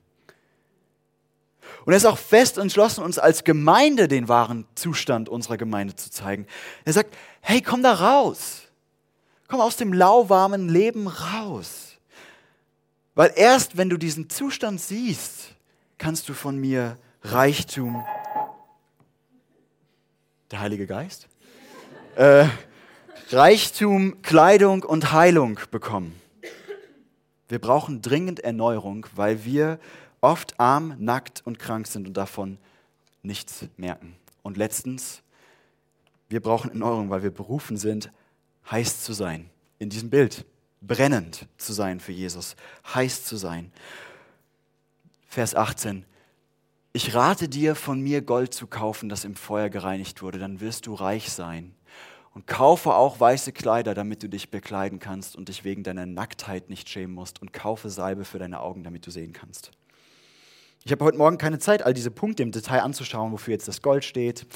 Und 1.85 1.95
er 1.95 1.97
ist 1.97 2.05
auch 2.05 2.19
fest 2.19 2.59
entschlossen, 2.59 3.03
uns 3.03 3.19
als 3.19 3.45
Gemeinde 3.45 4.09
den 4.09 4.29
wahren 4.29 4.67
Zustand 4.75 5.31
unserer 5.31 5.57
Gemeinde 5.57 5.97
zu 5.97 6.11
zeigen. 6.11 6.47
Er 6.85 6.93
sagt, 6.93 7.17
hey, 7.41 7.63
komm 7.63 7.83
da 7.83 7.95
raus. 7.95 8.65
Komm 9.47 9.63
aus 9.63 9.77
dem 9.77 9.95
lauwarmen 9.95 10.69
Leben 10.69 11.09
raus. 11.09 11.88
Weil 13.19 13.33
erst 13.35 13.77
wenn 13.77 13.91
du 13.91 13.97
diesen 13.97 14.31
Zustand 14.31 14.81
siehst, 14.81 15.57
kannst 15.99 16.29
du 16.29 16.35
von 16.35 16.57
mir 16.57 16.97
Reichtum, 17.23 18.05
der 20.53 20.61
Heilige 20.61 20.87
Geist, 20.87 21.27
äh, 22.15 22.47
Reichtum, 23.31 24.23
Kleidung 24.23 24.85
und 24.85 25.11
Heilung 25.11 25.59
bekommen. 25.73 26.15
Wir 27.49 27.59
brauchen 27.59 28.03
dringend 28.03 28.39
Erneuerung, 28.39 29.05
weil 29.17 29.45
wir 29.45 29.81
oft 30.21 30.61
arm, 30.61 30.95
nackt 31.01 31.43
und 31.45 31.59
krank 31.59 31.89
sind 31.89 32.07
und 32.07 32.17
davon 32.17 32.57
nichts 33.25 33.65
merken. 33.77 34.15
Und 34.45 34.57
letztens, 34.57 35.23
wir 36.29 36.41
brauchen 36.41 36.71
Erneuerung, 36.71 37.11
weil 37.11 37.25
wir 37.25 37.33
berufen 37.33 37.79
sind, 37.79 38.13
heiß 38.71 39.03
zu 39.03 39.13
sein. 39.13 39.51
In 39.81 39.91
diesem 39.91 40.09
Bild, 40.09 40.47
brennend 40.81 41.47
zu 41.57 41.73
sein 41.73 42.01
für 42.01 42.13
Jesus, 42.13 42.57
heiß 42.95 43.25
zu 43.25 43.37
sein. 43.37 43.73
Vers 45.29 45.55
18. 45.55 46.05
Ich 46.93 47.15
rate 47.15 47.49
dir, 47.49 47.75
von 47.75 48.01
mir 48.01 48.23
Gold 48.23 48.55
zu 48.55 48.67
kaufen, 48.67 49.09
das 49.09 49.25
im 49.25 49.37
Feuer 49.37 49.69
gereinigt 49.69 50.23
wurde, 50.23 50.39
dann 50.39 50.61
wirst 50.61 50.87
du 50.87 50.95
reich 50.95 51.31
sein. 51.31 51.75
Und 52.35 52.47
kaufe 52.47 52.95
auch 52.95 53.19
weiße 53.19 53.53
Kleider, 53.53 53.95
damit 53.95 54.23
du 54.23 54.29
dich 54.29 54.51
bekleiden 54.51 54.99
kannst 54.99 55.35
und 55.37 55.49
dich 55.49 55.65
wegen 55.65 55.83
deiner 55.83 56.07
Nacktheit 56.07 56.71
nicht 56.71 56.89
schämen 56.89 57.15
musst. 57.15 57.43
Und 57.43 57.53
kaufe 57.53 57.91
Salbe 57.91 58.25
für 58.25 58.39
deine 58.39 58.61
Augen, 58.61 58.85
damit 58.85 59.07
du 59.07 59.11
sehen 59.11 59.33
kannst. 59.33 59.73
Ich 60.85 60.93
habe 60.93 61.05
heute 61.05 61.19
Morgen 61.19 61.39
keine 61.39 61.59
Zeit, 61.59 61.83
all 61.83 61.95
diese 61.95 62.11
Punkte 62.11 62.43
im 62.43 62.53
Detail 62.53 62.81
anzuschauen, 62.81 63.33
wofür 63.33 63.53
jetzt 63.53 63.67
das 63.67 63.83
Gold 63.83 64.05
steht, 64.05 64.47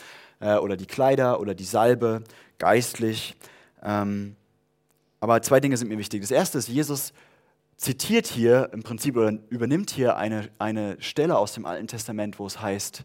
äh, 0.40 0.56
oder 0.56 0.76
die 0.76 0.86
Kleider 0.86 1.40
oder 1.40 1.54
die 1.54 1.64
Salbe, 1.64 2.22
geistlich. 2.58 3.36
Ähm, 3.82 4.36
aber 5.22 5.40
zwei 5.40 5.60
Dinge 5.60 5.76
sind 5.76 5.86
mir 5.86 5.98
wichtig. 5.98 6.20
Das 6.20 6.32
erste 6.32 6.58
ist, 6.58 6.66
Jesus 6.66 7.12
zitiert 7.76 8.26
hier 8.26 8.70
im 8.72 8.82
Prinzip 8.82 9.16
oder 9.16 9.32
übernimmt 9.50 9.92
hier 9.92 10.16
eine, 10.16 10.50
eine 10.58 11.00
Stelle 11.00 11.38
aus 11.38 11.52
dem 11.52 11.64
Alten 11.64 11.86
Testament, 11.86 12.40
wo 12.40 12.46
es 12.46 12.60
heißt, 12.60 13.04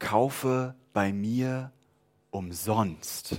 kaufe 0.00 0.74
bei 0.92 1.12
mir 1.12 1.70
umsonst. 2.32 3.36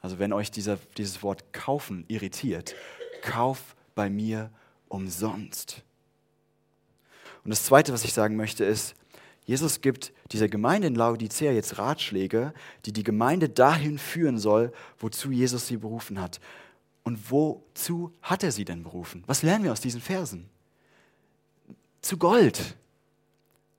Also 0.00 0.18
wenn 0.18 0.32
euch 0.32 0.50
dieser, 0.50 0.78
dieses 0.98 1.22
Wort 1.22 1.52
kaufen 1.52 2.04
irritiert, 2.08 2.74
kauf 3.22 3.76
bei 3.94 4.10
mir 4.10 4.50
umsonst. 4.88 5.84
Und 7.44 7.50
das 7.50 7.64
Zweite, 7.64 7.92
was 7.92 8.02
ich 8.02 8.14
sagen 8.14 8.34
möchte, 8.34 8.64
ist, 8.64 8.96
Jesus 9.44 9.80
gibt 9.80 10.12
dieser 10.32 10.48
Gemeinde 10.48 10.88
in 10.88 10.96
Laodicea 10.96 11.52
jetzt 11.52 11.78
Ratschläge, 11.78 12.52
die 12.84 12.92
die 12.92 13.04
Gemeinde 13.04 13.48
dahin 13.48 13.96
führen 13.96 14.38
soll, 14.38 14.72
wozu 14.98 15.30
Jesus 15.30 15.68
sie 15.68 15.76
berufen 15.76 16.20
hat. 16.20 16.40
Und 17.06 17.30
wozu 17.30 18.12
hat 18.20 18.42
er 18.42 18.50
sie 18.50 18.64
denn 18.64 18.82
berufen? 18.82 19.22
Was 19.28 19.42
lernen 19.42 19.62
wir 19.62 19.70
aus 19.70 19.80
diesen 19.80 20.00
Versen? 20.00 20.50
Zu 22.00 22.16
Gold, 22.16 22.76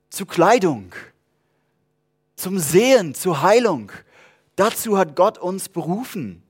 zu 0.10 0.26
Kleidung, 0.26 0.94
zum 2.38 2.58
Sehen, 2.58 3.14
zur 3.14 3.42
Heilung. 3.42 3.92
Dazu 4.56 4.98
hat 4.98 5.18
Gott 5.18 5.38
uns 5.38 5.68
berufen. 5.68 6.42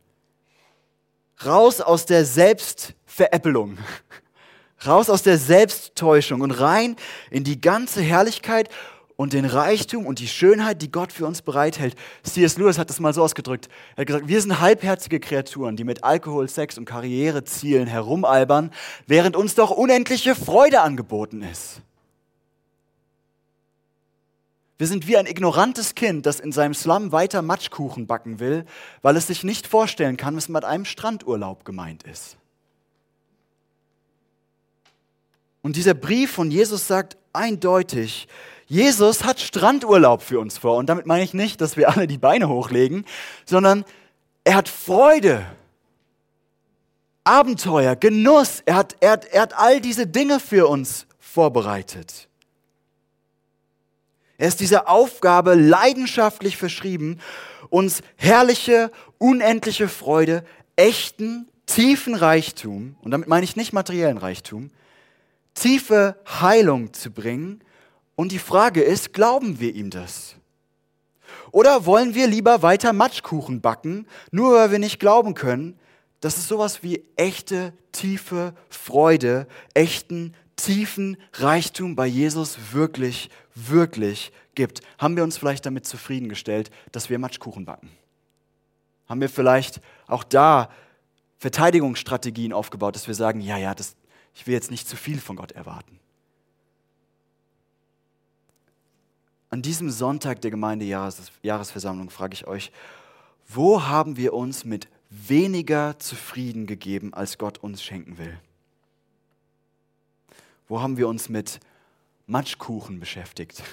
Raus 1.44 1.82
aus 1.82 2.06
der 2.06 2.24
Selbstveräppelung, 2.26 3.80
raus 4.86 5.10
aus 5.10 5.24
der 5.24 5.40
Selbsttäuschung 5.40 6.42
und 6.42 6.52
rein 6.52 6.96
in 7.32 7.44
die 7.44 7.60
ganze 7.60 8.04
Herrlichkeit 8.04 8.70
und 9.18 9.34
den 9.34 9.46
Reichtum 9.46 10.06
und 10.06 10.20
die 10.20 10.28
Schönheit, 10.28 10.82
die 10.82 10.92
Gott 10.92 11.12
für 11.12 11.26
uns 11.26 11.42
bereithält. 11.42 11.96
C.S. 12.24 12.58
Lewis 12.58 12.78
hat 12.78 12.90
das 12.90 13.00
mal 13.00 13.14
so 13.14 13.24
ausgedrückt. 13.24 13.68
Er 13.96 14.02
hat 14.02 14.08
gesagt, 14.08 14.28
wir 14.28 14.40
sind 14.40 14.60
halbherzige 14.62 15.20
Kreaturen, 15.20 15.76
die 15.76 15.84
mit 15.84 16.04
Alkohol, 16.04 16.48
Sex 16.48 16.78
und 16.78 16.86
Karrierezielen 16.86 17.88
herumalbern, 17.88 18.72
während 19.08 19.36
uns 19.36 19.56
doch 19.56 19.72
unendliche 19.72 20.36
Freude 20.36 20.82
angeboten 20.82 21.42
ist. 21.42 21.82
Wir 24.78 24.86
sind 24.86 25.08
wie 25.08 25.18
ein 25.18 25.26
ignorantes 25.26 25.96
Kind, 25.96 26.28
das 26.28 26.40
in 26.40 26.52
seinem 26.52 26.76
Slum 26.76 27.12
weiter 27.12 27.42
Matschkuchen 27.42 28.06
backen 28.06 28.40
will, 28.40 28.66
weil 29.02 29.18
es 29.18 29.26
sich 29.26 29.44
nicht 29.44 29.66
vorstellen 29.66 30.18
kann, 30.18 30.38
was 30.38 30.50
mit 30.50 30.64
einem 30.64 30.86
Strandurlaub 30.86 31.66
gemeint 31.66 32.04
ist. 32.04 32.38
Und 35.64 35.76
dieser 35.76 35.96
Brief 35.96 36.32
von 36.32 36.52
Jesus 36.52 36.88
sagt 36.88 37.18
eindeutig, 37.34 38.28
Jesus 38.68 39.24
hat 39.24 39.40
Strandurlaub 39.40 40.22
für 40.22 40.40
uns 40.40 40.58
vor. 40.58 40.76
Und 40.76 40.88
damit 40.88 41.06
meine 41.06 41.24
ich 41.24 41.34
nicht, 41.34 41.62
dass 41.62 41.78
wir 41.78 41.90
alle 41.90 42.06
die 42.06 42.18
Beine 42.18 42.50
hochlegen, 42.50 43.06
sondern 43.46 43.86
er 44.44 44.56
hat 44.56 44.70
Freude, 44.70 45.46
Abenteuer, 47.24 47.96
Genuss. 47.96 48.62
Er 48.66 48.76
hat, 48.76 48.98
er, 49.00 49.12
hat, 49.12 49.26
er 49.26 49.42
hat 49.42 49.54
all 49.58 49.82
diese 49.82 50.06
Dinge 50.06 50.40
für 50.40 50.68
uns 50.68 51.08
vorbereitet. 51.20 52.28
Er 54.38 54.50
ist 54.50 54.60
dieser 54.60 54.88
Aufgabe 54.90 55.56
leidenschaftlich 55.56 56.58
verschrieben, 56.58 57.20
uns 57.70 58.02
herrliche, 58.18 58.92
unendliche 59.18 59.88
Freude, 59.88 60.44
echten, 60.76 61.50
tiefen 61.66 62.16
Reichtum, 62.16 62.96
und 63.02 63.12
damit 63.12 63.28
meine 63.28 63.44
ich 63.44 63.56
nicht 63.56 63.74
materiellen 63.74 64.18
Reichtum, 64.18 64.70
tiefe 65.54 66.18
Heilung 66.28 66.94
zu 66.94 67.12
bringen 67.12 67.62
und 68.18 68.32
die 68.32 68.40
Frage 68.40 68.82
ist, 68.82 69.14
glauben 69.14 69.60
wir 69.60 69.76
ihm 69.76 69.92
das? 69.92 70.36
Oder 71.52 71.86
wollen 71.86 72.16
wir 72.16 72.28
lieber 72.28 72.64
weiter 72.64 72.92
Matschkuchen 72.92 73.62
backen, 73.62 74.08
nur 74.32 74.56
weil 74.56 74.72
wir 74.72 74.80
nicht 74.80 75.00
glauben 75.00 75.36
können, 75.36 75.80
dass 76.20 76.38
es 76.38 76.48
sowas 76.48 76.82
wie 76.82 77.06
echte, 77.16 77.74
tiefe 77.92 78.56
Freude, 78.70 79.48
echten, 79.76 80.34
tiefen 80.56 81.18
Reichtum 81.34 81.96
bei 81.96 82.08
Jesus 82.08 82.58
wirklich, 82.74 83.30
wirklich 83.54 84.32
gibt? 84.56 84.82
Haben 84.98 85.16
wir 85.16 85.24
uns 85.24 85.38
vielleicht 85.38 85.68
damit 85.68 85.86
zufriedengestellt, 85.86 86.72
dass 86.92 87.12
wir 87.12 87.20
Matschkuchen 87.20 87.66
backen? 87.66 87.92
Haben 89.08 89.22
wir 89.22 89.30
vielleicht 89.30 89.80
auch 90.08 90.24
da 90.24 90.72
Verteidigungsstrategien 91.38 92.52
aufgebaut, 92.52 92.96
dass 92.96 93.06
wir 93.06 93.14
sagen, 93.14 93.42
ja, 93.42 93.58
ja, 93.58 93.76
das, 93.76 93.96
ich 94.34 94.48
will 94.48 94.56
jetzt 94.56 94.72
nicht 94.72 94.90
zu 94.90 94.96
viel 94.96 95.20
von 95.20 95.36
Gott 95.36 95.52
erwarten? 95.52 96.00
An 99.50 99.62
diesem 99.62 99.90
Sonntag 99.90 100.42
der 100.42 100.52
Gemeindejahresversammlung 100.52 102.10
frage 102.10 102.34
ich 102.34 102.48
euch, 102.48 102.72
wo 103.48 103.84
haben 103.84 104.18
wir 104.18 104.34
uns 104.34 104.66
mit 104.66 104.90
weniger 105.10 105.98
zufrieden 106.00 106.68
gegeben, 106.68 107.14
als 107.14 107.38
Gott 107.38 107.60
uns 107.60 107.82
schenken 107.82 108.18
will? 108.18 108.38
Wo 110.68 110.82
haben 110.82 110.98
wir 110.98 111.08
uns 111.08 111.30
mit 111.30 111.62
Matschkuchen 112.26 113.00
beschäftigt, 113.00 113.64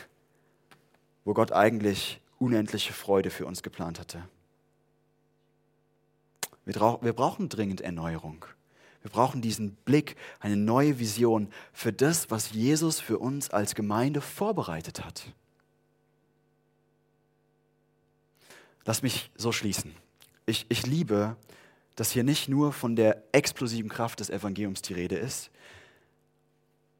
wo 1.24 1.34
Gott 1.34 1.50
eigentlich 1.50 2.20
unendliche 2.38 2.92
Freude 2.92 3.30
für 3.30 3.46
uns 3.46 3.64
geplant 3.64 3.98
hatte? 3.98 4.28
Wir, 6.64 6.76
wir 6.76 7.12
brauchen 7.12 7.48
dringend 7.48 7.80
Erneuerung. 7.80 8.44
Wir 9.02 9.10
brauchen 9.10 9.42
diesen 9.42 9.74
Blick, 9.74 10.16
eine 10.38 10.56
neue 10.56 11.00
Vision 11.00 11.48
für 11.72 11.92
das, 11.92 12.30
was 12.30 12.52
Jesus 12.52 13.00
für 13.00 13.18
uns 13.18 13.50
als 13.50 13.74
Gemeinde 13.74 14.20
vorbereitet 14.20 15.04
hat. 15.04 15.34
Lass 18.84 19.02
mich 19.02 19.30
so 19.36 19.52
schließen. 19.52 19.94
Ich, 20.46 20.66
ich 20.68 20.86
liebe, 20.86 21.36
dass 21.96 22.10
hier 22.10 22.24
nicht 22.24 22.48
nur 22.48 22.72
von 22.72 22.96
der 22.96 23.22
explosiven 23.32 23.88
Kraft 23.88 24.20
des 24.20 24.30
Evangeliums 24.30 24.82
die 24.82 24.94
Rede 24.94 25.16
ist, 25.16 25.50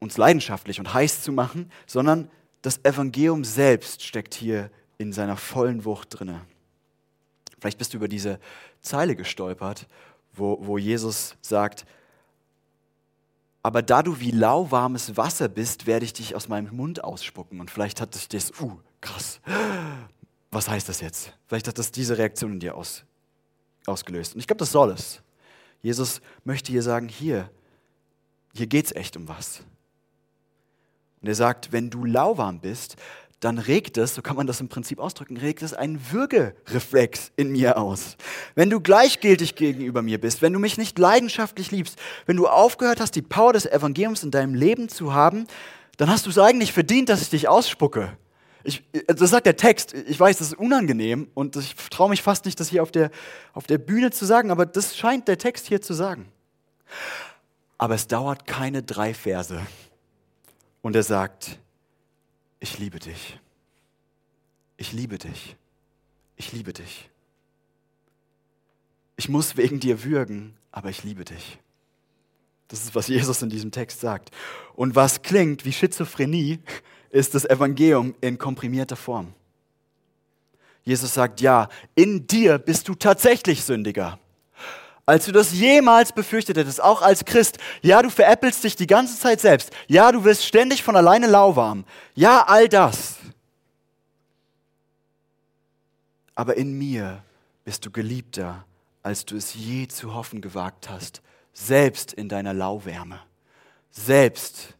uns 0.01 0.17
leidenschaftlich 0.17 0.79
und 0.79 0.93
heiß 0.93 1.23
zu 1.23 1.33
machen, 1.33 1.71
sondern 1.87 2.31
das 2.63 2.85
Evangelium 2.85 3.45
selbst 3.45 4.03
steckt 4.03 4.35
hier 4.35 4.71
in 4.99 5.13
seiner 5.13 5.37
vollen 5.37 5.85
Wucht 5.85 6.19
drinne. 6.19 6.41
Vielleicht 7.59 7.79
bist 7.79 7.93
du 7.93 7.97
über 7.99 8.09
diese 8.09 8.39
Zeile 8.81 9.17
gestolpert, 9.17 9.87
wo, 10.33 10.59
wo 10.61 10.79
Jesus 10.79 11.37
sagt, 11.41 11.87
aber 13.63 13.81
da 13.81 14.03
du 14.03 14.21
wie 14.21 14.31
lauwarmes 14.31 15.17
Wasser 15.17 15.49
bist, 15.49 15.87
werde 15.87 16.05
ich 16.05 16.13
dich 16.13 16.35
aus 16.35 16.49
meinem 16.49 16.77
Mund 16.77 17.03
ausspucken. 17.03 17.61
Und 17.61 17.71
vielleicht 17.71 17.99
hat 17.99 18.15
dich 18.15 18.29
das, 18.29 18.53
uh, 18.61 18.79
krass, 19.01 19.41
was 20.55 20.69
heißt 20.69 20.89
das 20.89 21.01
jetzt? 21.01 21.33
Vielleicht 21.47 21.69
hat 21.69 21.79
das 21.79 21.91
diese 21.91 22.17
Reaktion 22.17 22.53
in 22.53 22.61
dir 22.61 22.77
aus, 22.77 23.05
ausgelöst. 23.87 24.35
Und 24.35 24.41
ich 24.41 24.47
glaube, 24.47 24.59
das 24.59 24.73
soll 24.73 24.91
es. 24.91 25.23
Jesus 25.83 26.21
möchte 26.45 26.73
hier 26.73 26.83
sagen, 26.83 27.09
hier, 27.09 27.51
hier 28.55 28.67
geht 28.67 28.87
es 28.87 28.93
echt 28.93 29.17
um 29.17 29.29
was. 29.29 29.61
Und 31.21 31.29
er 31.29 31.35
sagt, 31.35 31.73
wenn 31.73 31.91
du 31.91 32.05
lauwarm 32.05 32.61
bist, 32.61 32.97
dann 33.41 33.59
regt 33.59 33.99
es, 33.99 34.15
so 34.15 34.23
kann 34.23 34.37
man 34.37 34.47
das 34.47 34.61
im 34.61 34.69
Prinzip 34.69 34.99
ausdrücken, 34.99 35.37
regt 35.37 35.61
es 35.63 35.75
einen 35.75 36.01
Würgereflex 36.11 37.33
in 37.37 37.53
mir 37.53 37.77
aus. 37.77 38.17
Wenn 38.55 38.71
du 38.71 38.81
gleichgültig 38.81 39.55
gegenüber 39.55 40.01
mir 40.01 40.19
bist, 40.19 40.41
wenn 40.41 40.55
du 40.55 40.59
mich 40.59 40.79
nicht 40.79 40.99
leidenschaftlich 40.99 41.71
liebst, 41.71 41.99
wenn 42.25 42.37
du 42.37 42.47
aufgehört 42.47 43.01
hast, 43.01 43.17
die 43.17 43.23
Power 43.23 43.53
des 43.53 43.67
Evangeliums 43.67 44.23
in 44.23 44.31
deinem 44.31 44.55
Leben 44.55 44.89
zu 44.89 45.13
haben, 45.13 45.47
dann 45.99 46.09
hast 46.09 46.25
du 46.25 46.31
es 46.31 46.39
eigentlich 46.39 46.73
verdient, 46.73 47.11
dass 47.11 47.21
ich 47.21 47.31
dich 47.31 47.49
ausspucke. 47.49 48.17
Ich, 48.65 48.83
das 49.07 49.31
sagt 49.31 49.47
der 49.47 49.57
Text. 49.57 49.93
Ich 49.93 50.19
weiß, 50.19 50.39
das 50.39 50.49
ist 50.49 50.59
unangenehm 50.59 51.29
und 51.35 51.57
ich 51.57 51.75
traue 51.91 52.09
mich 52.09 52.23
fast 52.23 52.47
nicht, 52.47 52.59
das 52.59 52.71
hier 52.71 52.83
auf 52.83 52.91
der, 52.91 53.11
auf 53.53 53.67
der 53.67 53.79
Bühne 53.79 54.11
zu 54.11 54.25
sagen, 54.25 54.51
aber 54.51 54.67
das 54.67 54.97
scheint 54.97 55.29
der 55.29 55.39
Text 55.39 55.69
hier 55.69 55.83
zu 55.83 55.93
sagen. 55.93 56.27
Aber 57.77 57.95
es 57.95 58.07
dauert 58.07 58.47
keine 58.47 58.83
drei 58.83 59.13
Verse. 59.13 59.61
Und 60.81 60.97
er 60.97 61.03
sagt, 61.03 61.59
ich 62.61 62.79
liebe 62.79 62.99
dich. 62.99 63.39
Ich 64.77 64.93
liebe 64.93 65.19
dich. 65.19 65.57
Ich 66.37 66.53
liebe 66.53 66.73
dich. 66.73 67.11
Ich 69.17 69.29
muss 69.29 69.57
wegen 69.57 69.81
dir 69.81 70.05
würgen, 70.05 70.57
aber 70.73 70.91
ich 70.91 71.05
liebe 71.05 71.25
dich. 71.25 71.59
Das 72.69 72.83
ist, 72.83 72.95
was 72.95 73.09
Jesus 73.09 73.43
in 73.43 73.51
diesem 73.51 73.71
Text 73.71 74.01
sagt. 74.01 74.31
Und 74.75 74.97
was 74.97 75.23
klingt 75.23 75.65
wie 75.65 75.73
Schizophrenie, 75.73 76.59
ist 77.15 77.35
das 77.35 77.45
Evangelium 77.45 78.15
in 78.21 78.39
komprimierter 78.39 78.97
Form. 78.97 79.33
Jesus 80.83 81.15
sagt, 81.15 81.41
ja, 81.41 81.69
in 81.95 82.27
dir 82.27 82.59
bist 82.59 82.89
du 82.89 82.95
tatsächlich 82.95 83.65
Sündiger 83.65 84.19
als 85.07 85.27
du 85.27 85.33
das 85.33 85.53
jemals 85.53 86.13
befürchtet 86.13 86.57
hättest, 86.57 86.83
auch 86.83 87.03
als 87.03 87.25
Christ. 87.25 87.59
Ja, 87.83 88.03
du 88.03 88.11
veräppelst 88.11 88.65
dich 88.65 88.77
die 88.77 88.87
ganze 88.87 89.19
Zeit 89.19 89.41
selbst. 89.41 89.71
Ja, 89.87 90.11
du 90.11 90.25
wirst 90.25 90.45
ständig 90.45 90.83
von 90.83 90.97
alleine 90.97 91.27
lauwarm. 91.27 91.85
Ja, 92.15 92.45
all 92.47 92.69
das. 92.69 93.17
Aber 96.35 96.57
in 96.57 96.77
mir 96.77 97.23
bist 97.65 97.85
du 97.85 97.91
geliebter, 97.91 98.65
als 99.03 99.25
du 99.25 99.37
es 99.37 99.55
je 99.55 99.87
zu 99.89 100.15
hoffen 100.15 100.41
gewagt 100.41 100.89
hast, 100.89 101.23
selbst 101.53 102.13
in 102.13 102.29
deiner 102.29 102.55
Lauwärme, 102.55 103.21
selbst 103.91 104.75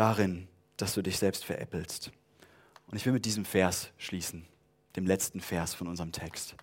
darin, 0.00 0.48
dass 0.78 0.94
du 0.94 1.02
dich 1.02 1.18
selbst 1.18 1.44
veräppelst. 1.44 2.10
Und 2.86 2.96
ich 2.96 3.04
will 3.04 3.12
mit 3.12 3.26
diesem 3.26 3.44
Vers 3.44 3.90
schließen, 3.98 4.46
dem 4.96 5.06
letzten 5.06 5.40
Vers 5.40 5.74
von 5.74 5.86
unserem 5.88 6.10
Text 6.10 6.56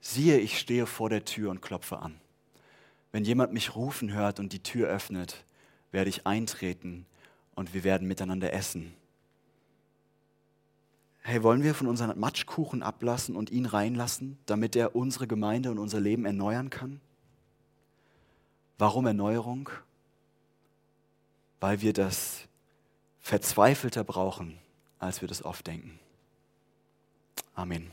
siehe, 0.00 0.38
ich 0.38 0.56
stehe 0.58 0.86
vor 0.86 1.10
der 1.10 1.24
Tür 1.24 1.50
und 1.50 1.60
klopfe 1.60 1.98
an. 1.98 2.20
Wenn 3.10 3.24
jemand 3.24 3.52
mich 3.52 3.74
rufen 3.74 4.12
hört 4.12 4.38
und 4.38 4.52
die 4.52 4.62
Tür 4.62 4.88
öffnet, 4.88 5.44
werde 5.90 6.10
ich 6.10 6.26
eintreten 6.28 7.06
und 7.56 7.74
wir 7.74 7.82
werden 7.82 8.06
miteinander 8.06 8.52
essen. 8.52 8.94
Hey, 11.22 11.42
wollen 11.42 11.64
wir 11.64 11.74
von 11.74 11.88
unserem 11.88 12.20
Matschkuchen 12.20 12.84
ablassen 12.84 13.34
und 13.34 13.50
ihn 13.50 13.66
reinlassen, 13.66 14.38
damit 14.46 14.76
er 14.76 14.94
unsere 14.94 15.26
Gemeinde 15.26 15.72
und 15.72 15.80
unser 15.80 15.98
Leben 15.98 16.24
erneuern 16.24 16.70
kann? 16.70 17.00
Warum 18.78 19.06
Erneuerung? 19.06 19.70
Weil 21.58 21.80
wir 21.80 21.92
das 21.92 22.46
verzweifelter 23.26 24.04
brauchen, 24.04 24.56
als 25.00 25.20
wir 25.20 25.26
das 25.26 25.44
oft 25.44 25.66
denken. 25.66 25.98
Amen. 27.56 27.90